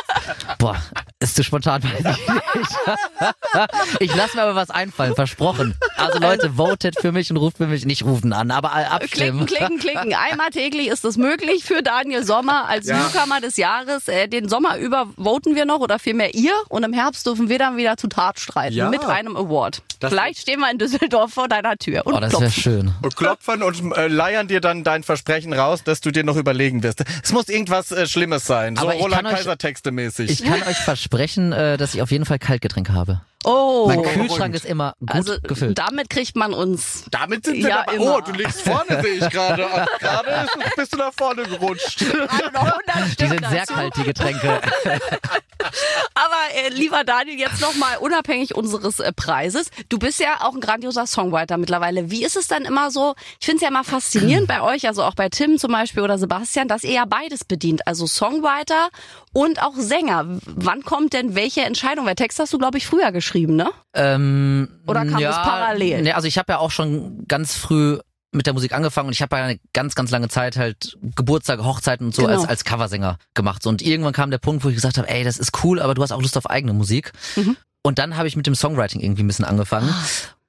[0.59, 0.77] Boah,
[1.21, 4.01] ist zu spontan, weiß ich nicht.
[4.01, 5.75] ich lasse mir aber was einfallen, versprochen.
[5.97, 9.47] Also Leute, votet für mich und ruft für mich, nicht rufen an, aber abstimmen.
[9.47, 10.15] Klicken, klicken, klicken.
[10.15, 12.99] Einmal täglich ist es möglich für Daniel Sommer als Ja.
[12.99, 14.09] Newcomer des Jahres.
[14.09, 17.59] Äh, Den Sommer über voten wir noch oder vielmehr ihr und im Herbst dürfen wir
[17.59, 18.89] dann wieder zu Tat streiten Ja.
[18.89, 19.83] mit einem Award.
[20.01, 22.63] Das- Vielleicht stehen wir in Düsseldorf vor deiner Tür und Oh, das wäre klopfen.
[22.63, 22.95] schön.
[23.03, 26.83] Und klopfen und äh, leiern dir dann dein Versprechen raus, dass du dir noch überlegen
[26.83, 27.05] wirst.
[27.23, 28.77] Es muss irgendwas äh, Schlimmes sein.
[28.77, 30.31] So Aber ich Roland kann euch- Kaiser Texte mäßig.
[30.31, 31.10] Ich kann euch versprechen,
[31.53, 33.21] äh, dass ich auf jeden Fall Kaltgetränke habe.
[33.45, 34.03] Oh, Mein.
[34.03, 35.79] Kühlschrank ist immer gut also gefüllt.
[35.79, 37.05] damit kriegt man uns.
[37.11, 37.95] Damit sind wir Ja, dabei.
[37.95, 38.17] immer.
[38.17, 39.67] Oh, du liegst vorne, sehe ich gerade.
[39.99, 42.03] Gerade ist- bist du nach vorne gerutscht.
[42.53, 43.73] Noch 100 Die sind sehr dazu.
[43.75, 44.61] kalt, die Getränke.
[46.15, 49.71] Aber äh, lieber Daniel, jetzt nochmal unabhängig unseres äh, Preises.
[49.89, 52.11] Du bist ja auch ein grandioser Songwriter mittlerweile.
[52.11, 53.15] Wie ist es dann immer so?
[53.41, 56.19] Ich finde es ja immer faszinierend bei euch, also auch bei Tim zum Beispiel oder
[56.19, 57.87] Sebastian, dass ihr ja beides bedient.
[57.87, 58.89] Also Songwriter
[59.33, 60.25] und auch Sänger.
[60.47, 62.07] Wann kommt denn welche Entscheidung?
[62.07, 63.71] Weil Text hast du, glaube ich, früher geschrieben, ne?
[63.95, 66.03] Ähm, Oder kam ja, das parallel?
[66.03, 67.99] Nee, also ich habe ja auch schon ganz früh
[68.33, 71.65] mit der Musik angefangen und ich habe ja eine ganz, ganz lange Zeit halt Geburtstage,
[71.65, 72.39] Hochzeiten und so Genau.
[72.39, 73.67] als, als Coversänger gemacht.
[73.67, 76.03] Und irgendwann kam der Punkt, wo ich gesagt habe, ey, das ist cool, aber du
[76.03, 77.13] hast auch Lust auf eigene Musik.
[77.37, 77.57] Mhm.
[77.83, 79.93] Und dann habe ich mit dem Songwriting irgendwie ein bisschen angefangen.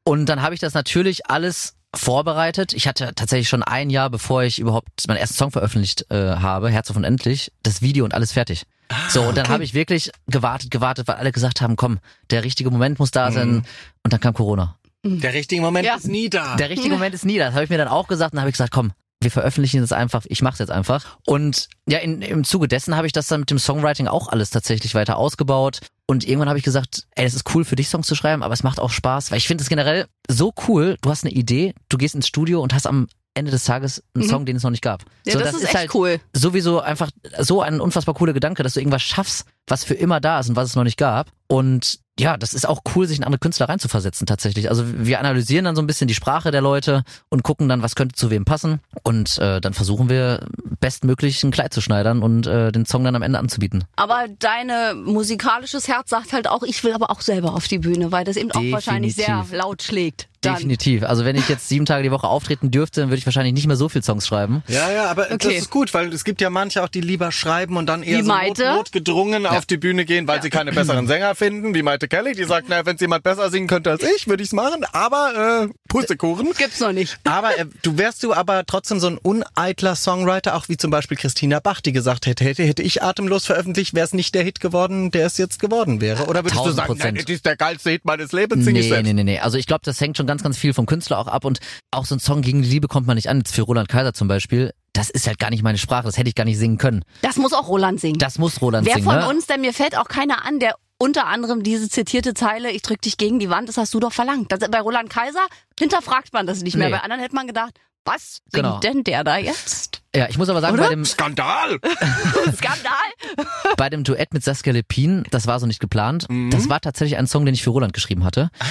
[0.04, 2.74] Und dann habe ich das natürlich alles vorbereitet.
[2.74, 6.70] Ich hatte tatsächlich schon ein Jahr, bevor ich überhaupt meinen ersten Song veröffentlicht äh, habe,
[6.70, 8.64] Herz auf unendlich, das Video und alles fertig.
[9.10, 12.00] So, und dann habe ich wirklich gewartet, gewartet, weil alle gesagt haben, komm,
[12.30, 13.64] der richtige Moment muss da sein.
[14.04, 14.78] Und dann kam Corona.
[15.04, 15.96] Der richtige Moment Ja.
[15.96, 16.56] ist nie da.
[16.58, 17.46] Der richtige Moment ist nie da.
[17.46, 19.82] Das habe ich mir dann auch gesagt und dann habe ich gesagt, komm, wir veröffentlichen
[19.82, 21.18] das einfach, ich mache es jetzt einfach.
[21.28, 24.50] Und ja, in, im Zuge dessen habe ich das dann mit dem Songwriting auch alles
[24.50, 25.80] tatsächlich weiter ausgebaut.
[26.08, 28.54] Und irgendwann habe ich gesagt, ey, das ist cool für dich Songs zu schreiben, aber
[28.54, 31.74] es macht auch Spaß, weil ich finde es generell so cool, du hast eine Idee,
[31.90, 34.72] du gehst ins Studio und hast am Ende des Tages einen Song, den es noch
[34.72, 35.06] nicht gab.
[35.26, 36.20] Ja, so, das, ist echt halt cool.
[36.34, 40.40] sowieso einfach so ein unfassbar cooler Gedanke, dass du irgendwas schaffst, was für immer da
[40.40, 41.28] ist und was es noch nicht gab.
[41.48, 44.70] Und ja, das ist auch cool, sich in andere Künstler reinzuversetzen tatsächlich.
[44.70, 47.96] Also wir analysieren dann so ein bisschen die Sprache der Leute und gucken dann, was
[47.96, 48.80] könnte zu wem passen.
[49.04, 50.46] Und äh, dann versuchen wir
[50.80, 53.86] bestmöglich ein Kleid zu schneidern und äh, den Song dann am Ende anzubieten.
[53.96, 58.12] Aber deine musikalisches Herz sagt halt auch, ich will aber auch selber auf die Bühne,
[58.12, 59.58] weil das eben auch wahrscheinlich sehr Definitiv.
[59.58, 60.28] laut schlägt.
[60.42, 60.56] Dann.
[60.56, 61.04] Definitiv.
[61.04, 63.68] Also wenn ich jetzt sieben Tage die Woche auftreten dürfte, dann würde ich wahrscheinlich nicht
[63.68, 64.64] mehr so viel Songs schreiben.
[64.68, 65.38] Ja, ja, aber Okay.
[65.38, 68.18] das ist gut, weil es gibt ja manche auch, die lieber schreiben und dann eher
[68.18, 68.66] Wie so Maite?
[68.70, 69.60] not, notgedrungen ja.
[69.60, 70.44] auf die Bühne gehen, weil ja.
[70.44, 73.50] sie keine besseren Sänger finden, wie Maite Kelly, die sagt, naja, wenn es jemand besser
[73.50, 76.52] singen könnte als ich, würde ich's machen, aber äh, Pustekuchen.
[76.58, 77.20] Gibt's noch nicht.
[77.24, 81.18] Aber äh, du wärst du aber trotzdem so ein uneitler Songwriter, auch wie zum Beispiel
[81.18, 84.60] Christina Bach, die gesagt hätte, hätte, hätte ich atemlos veröffentlicht, wäre es nicht der Hit
[84.60, 86.26] geworden, der es jetzt geworden wäre.
[86.28, 88.88] Oder würdest du sagen, nein, das ist der geilste Hit meines Lebens, sing nee, ich
[88.88, 89.04] selbst.
[89.04, 89.40] Nee, nee, nee.
[89.40, 91.60] Also ich glaube, das hängt schon ganz, ganz viel vom Künstler auch ab und
[91.92, 93.40] auch so ein Song gegen die Liebe kommt man nicht an.
[93.40, 96.30] Jetzt für Roland Kaiser zum Beispiel das ist halt gar nicht meine Sprache, das hätte
[96.30, 97.04] ich gar nicht singen können.
[97.22, 98.20] Das muss auch Roland singen.
[98.20, 99.08] Das muss Roland Wer singen.
[99.08, 99.30] Wer von ne?
[99.30, 103.02] uns, denn mir fällt auch keiner an, der unter anderem diese zitierte Zeile, ich drück
[103.02, 104.52] dich gegen die Wand, das hast du doch verlangt.
[104.52, 105.48] Das, bei Roland Kaiser
[105.80, 106.90] hinterfragt man das nicht mehr.
[106.90, 106.96] Nee.
[106.96, 107.74] Bei anderen hätte man gedacht,
[108.06, 108.80] was singt genau.
[108.80, 110.02] denn der da jetzt?
[110.16, 110.84] Ja, ich muss aber sagen, Oder?
[110.84, 111.80] bei dem Skandal!
[112.56, 113.46] Skandal!
[113.78, 116.28] bei dem Duett mit Saskia Lepin, das war so nicht geplant.
[116.30, 116.50] Mhm.
[116.50, 118.50] Das war tatsächlich ein Song, den ich für Roland geschrieben hatte.
[118.60, 118.66] Ah.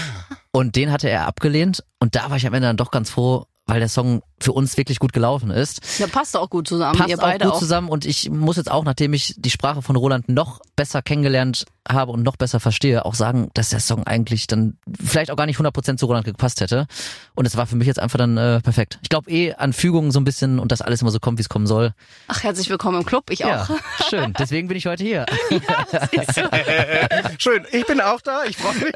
[0.53, 1.85] Und den hatte er abgelehnt.
[2.01, 4.77] Und da war ich am Ende dann doch ganz froh, weil der Song für uns
[4.77, 5.99] wirklich gut gelaufen ist.
[5.99, 6.99] Ja, passt auch gut zusammen.
[6.99, 7.59] Passt ihr beide auch gut auch.
[7.59, 11.67] zusammen und ich muss jetzt auch, nachdem ich die Sprache von Roland noch besser kennengelernt
[11.89, 15.47] habe und noch besser verstehe, auch sagen, dass der Song eigentlich dann vielleicht auch gar
[15.47, 16.87] nicht 100% zu Roland gepasst hätte.
[17.35, 18.99] Und es war für mich jetzt einfach dann äh, perfekt.
[19.03, 21.43] Ich glaube eh an Fügungen so ein bisschen und dass alles immer so kommt, wie
[21.43, 21.93] es kommen soll.
[22.29, 24.09] Ach, herzlich willkommen im Club, ich ja, auch.
[24.09, 25.27] Schön, deswegen bin ich heute hier.
[25.51, 26.31] ja,
[27.39, 28.95] schön, ich bin auch da, ich freue mich.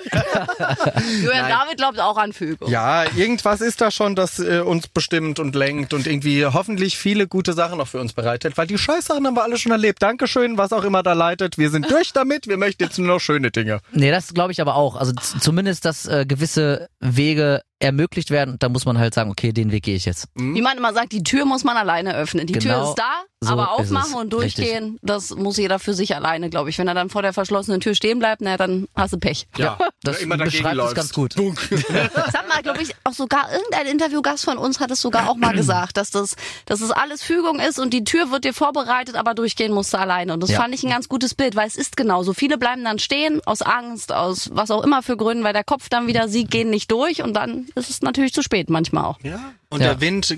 [1.23, 2.71] Julian David glaubt auch an Fügung.
[2.71, 7.27] Ja, irgendwas ist da schon, das äh, uns bestimmt und lenkt und irgendwie hoffentlich viele
[7.27, 10.03] gute Sachen noch für uns bereitet, weil die Scheißsachen haben wir alle schon erlebt.
[10.03, 11.59] Dankeschön, was auch immer da leitet.
[11.59, 13.81] Wir sind durch damit, wir möchten jetzt nur noch schöne Dinge.
[13.93, 14.97] Nee, das glaube ich aber auch.
[14.97, 18.57] Also zumindest, dass äh, gewisse Wege ermöglicht werden.
[18.59, 20.29] Da muss man halt sagen, okay, den Weg gehe ich jetzt.
[20.35, 22.47] Wie man immer sagt, die Tür muss man alleine öffnen.
[22.47, 25.01] Die genau Tür ist da, so aber aufmachen und durchgehen, Richtig.
[25.03, 26.79] das muss jeder für sich alleine, glaube ich.
[26.79, 29.47] Wenn er dann vor der verschlossenen Tür stehen bleibt, na, dann hast du Pech.
[29.59, 31.37] Ja, das immer beschreibt es ganz gut.
[31.37, 35.37] Das hat mal, glaube ich, auch sogar irgendein Interviewgast von uns hat es sogar auch
[35.37, 39.17] mal gesagt, dass das, dass das alles Fügung ist und die Tür wird dir vorbereitet,
[39.17, 40.33] aber durchgehen musst du alleine.
[40.33, 40.61] Und das ja.
[40.61, 42.33] fand ich ein ganz gutes Bild, weil es ist genauso.
[42.33, 45.89] Viele bleiben dann stehen aus Angst, aus was auch immer für Gründen, weil der Kopf
[45.89, 49.21] dann wieder sieht, gehen nicht durch und dann ist es natürlich zu spät manchmal auch.
[49.23, 49.53] Ja.
[49.75, 49.89] Und ja.
[49.95, 50.37] der Wind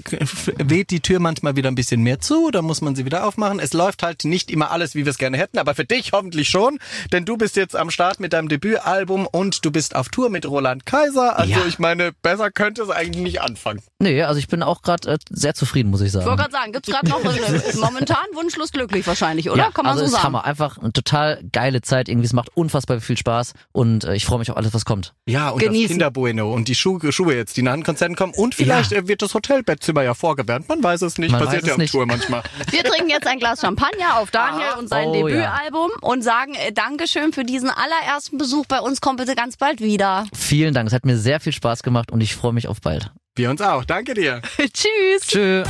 [0.56, 3.60] weht die Tür manchmal wieder ein bisschen mehr zu, da muss man sie wieder aufmachen.
[3.60, 6.48] Es läuft halt nicht immer alles, wie wir es gerne hätten, aber für dich hoffentlich
[6.48, 6.78] schon,
[7.12, 10.46] denn du bist jetzt am Start mit deinem Debütalbum und du bist auf Tour mit
[10.46, 11.38] Roland Kaiser.
[11.38, 11.66] Also ja.
[11.68, 13.82] ich meine, besser könnte es eigentlich nicht anfangen.
[13.98, 16.24] Nee, also ich bin auch gerade äh, sehr zufrieden, muss ich sagen.
[16.24, 17.22] Ich wollte gerade sagen, gibt's gerade noch
[17.74, 19.64] momentan wunschlos glücklich wahrscheinlich, oder?
[19.64, 20.24] Ja, Kann man also so sagen.
[20.24, 20.44] Hammer.
[20.46, 24.38] Einfach eine total geile Zeit, irgendwie es macht unfassbar viel Spaß und äh, ich freue
[24.38, 25.12] mich auf alles, was kommt.
[25.26, 25.82] Ja, und Genießen.
[25.82, 29.06] das Kinderbueno und die Schuhe, Schuhe jetzt, die nach den Konzerten kommen und vielleicht ja.
[29.08, 30.68] wird das Hotelbettzimmer ja vorgewärmt.
[30.68, 31.30] Man weiß es nicht.
[31.30, 31.92] Man Passiert ja auf nicht.
[31.92, 32.42] Tour manchmal.
[32.70, 36.08] Wir trinken jetzt ein Glas Champagner auf Daniel ah, und sein oh, Debütalbum ja.
[36.08, 39.00] und sagen äh, Dankeschön für diesen allerersten Besuch bei uns.
[39.00, 40.26] Kommt bitte ganz bald wieder.
[40.34, 40.88] Vielen Dank.
[40.88, 43.10] Es hat mir sehr viel Spaß gemacht und ich freue mich auf bald.
[43.34, 43.84] Wir uns auch.
[43.84, 44.40] Danke dir.
[44.58, 45.26] Tschüss.
[45.26, 45.68] Tschüss.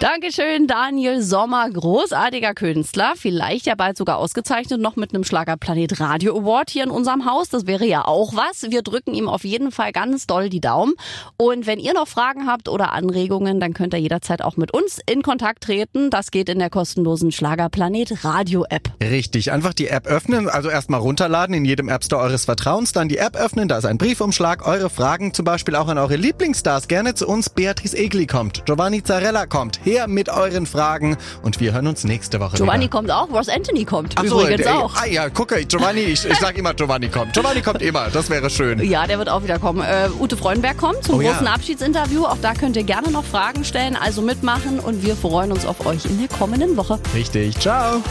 [0.00, 6.38] Dankeschön, Daniel Sommer, großartiger Künstler, vielleicht ja bald sogar ausgezeichnet noch mit einem Schlagerplanet Radio
[6.38, 7.48] Award hier in unserem Haus.
[7.48, 8.70] Das wäre ja auch was.
[8.70, 10.94] Wir drücken ihm auf jeden Fall ganz doll die Daumen.
[11.36, 15.00] Und wenn ihr noch Fragen habt oder Anregungen, dann könnt ihr jederzeit auch mit uns
[15.10, 16.10] in Kontakt treten.
[16.10, 18.92] Das geht in der kostenlosen Schlagerplanet Radio App.
[19.02, 23.08] Richtig, einfach die App öffnen, also erstmal runterladen in jedem App Store eures Vertrauens, dann
[23.08, 26.86] die App öffnen, da ist ein Briefumschlag, eure Fragen zum Beispiel auch an eure Lieblingsstars
[26.86, 27.50] gerne zu uns.
[27.50, 32.40] Beatrice Egli kommt, Giovanni Zarella kommt her mit euren Fragen und wir hören uns nächste
[32.40, 32.90] Woche Giovanni wieder.
[32.90, 34.94] kommt auch, Ross Anthony kommt Ach so, übrigens der, auch.
[34.96, 37.32] Ah ja, gucke, Giovanni, ich, ich sag immer, Giovanni kommt.
[37.32, 38.82] Giovanni kommt immer, das wäre schön.
[38.88, 39.82] Ja, der wird auch wieder kommen.
[39.82, 41.52] Äh, Ute Freudenberg kommt zum oh, großen ja.
[41.52, 42.24] Abschiedsinterview.
[42.24, 45.86] Auch da könnt ihr gerne noch Fragen stellen, also mitmachen und wir freuen uns auf
[45.86, 46.98] euch in der kommenden Woche.
[47.14, 48.02] Richtig, ciao.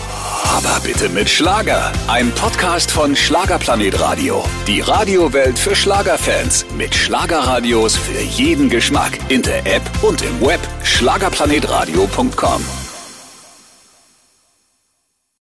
[0.43, 1.91] Aber bitte mit Schlager.
[2.07, 4.43] Ein Podcast von Schlagerplanet Radio.
[4.65, 6.65] Die Radiowelt für Schlagerfans.
[6.77, 9.17] Mit Schlagerradios für jeden Geschmack.
[9.29, 10.59] In der App und im Web.
[11.67, 12.86] Schlagerplanetradio.com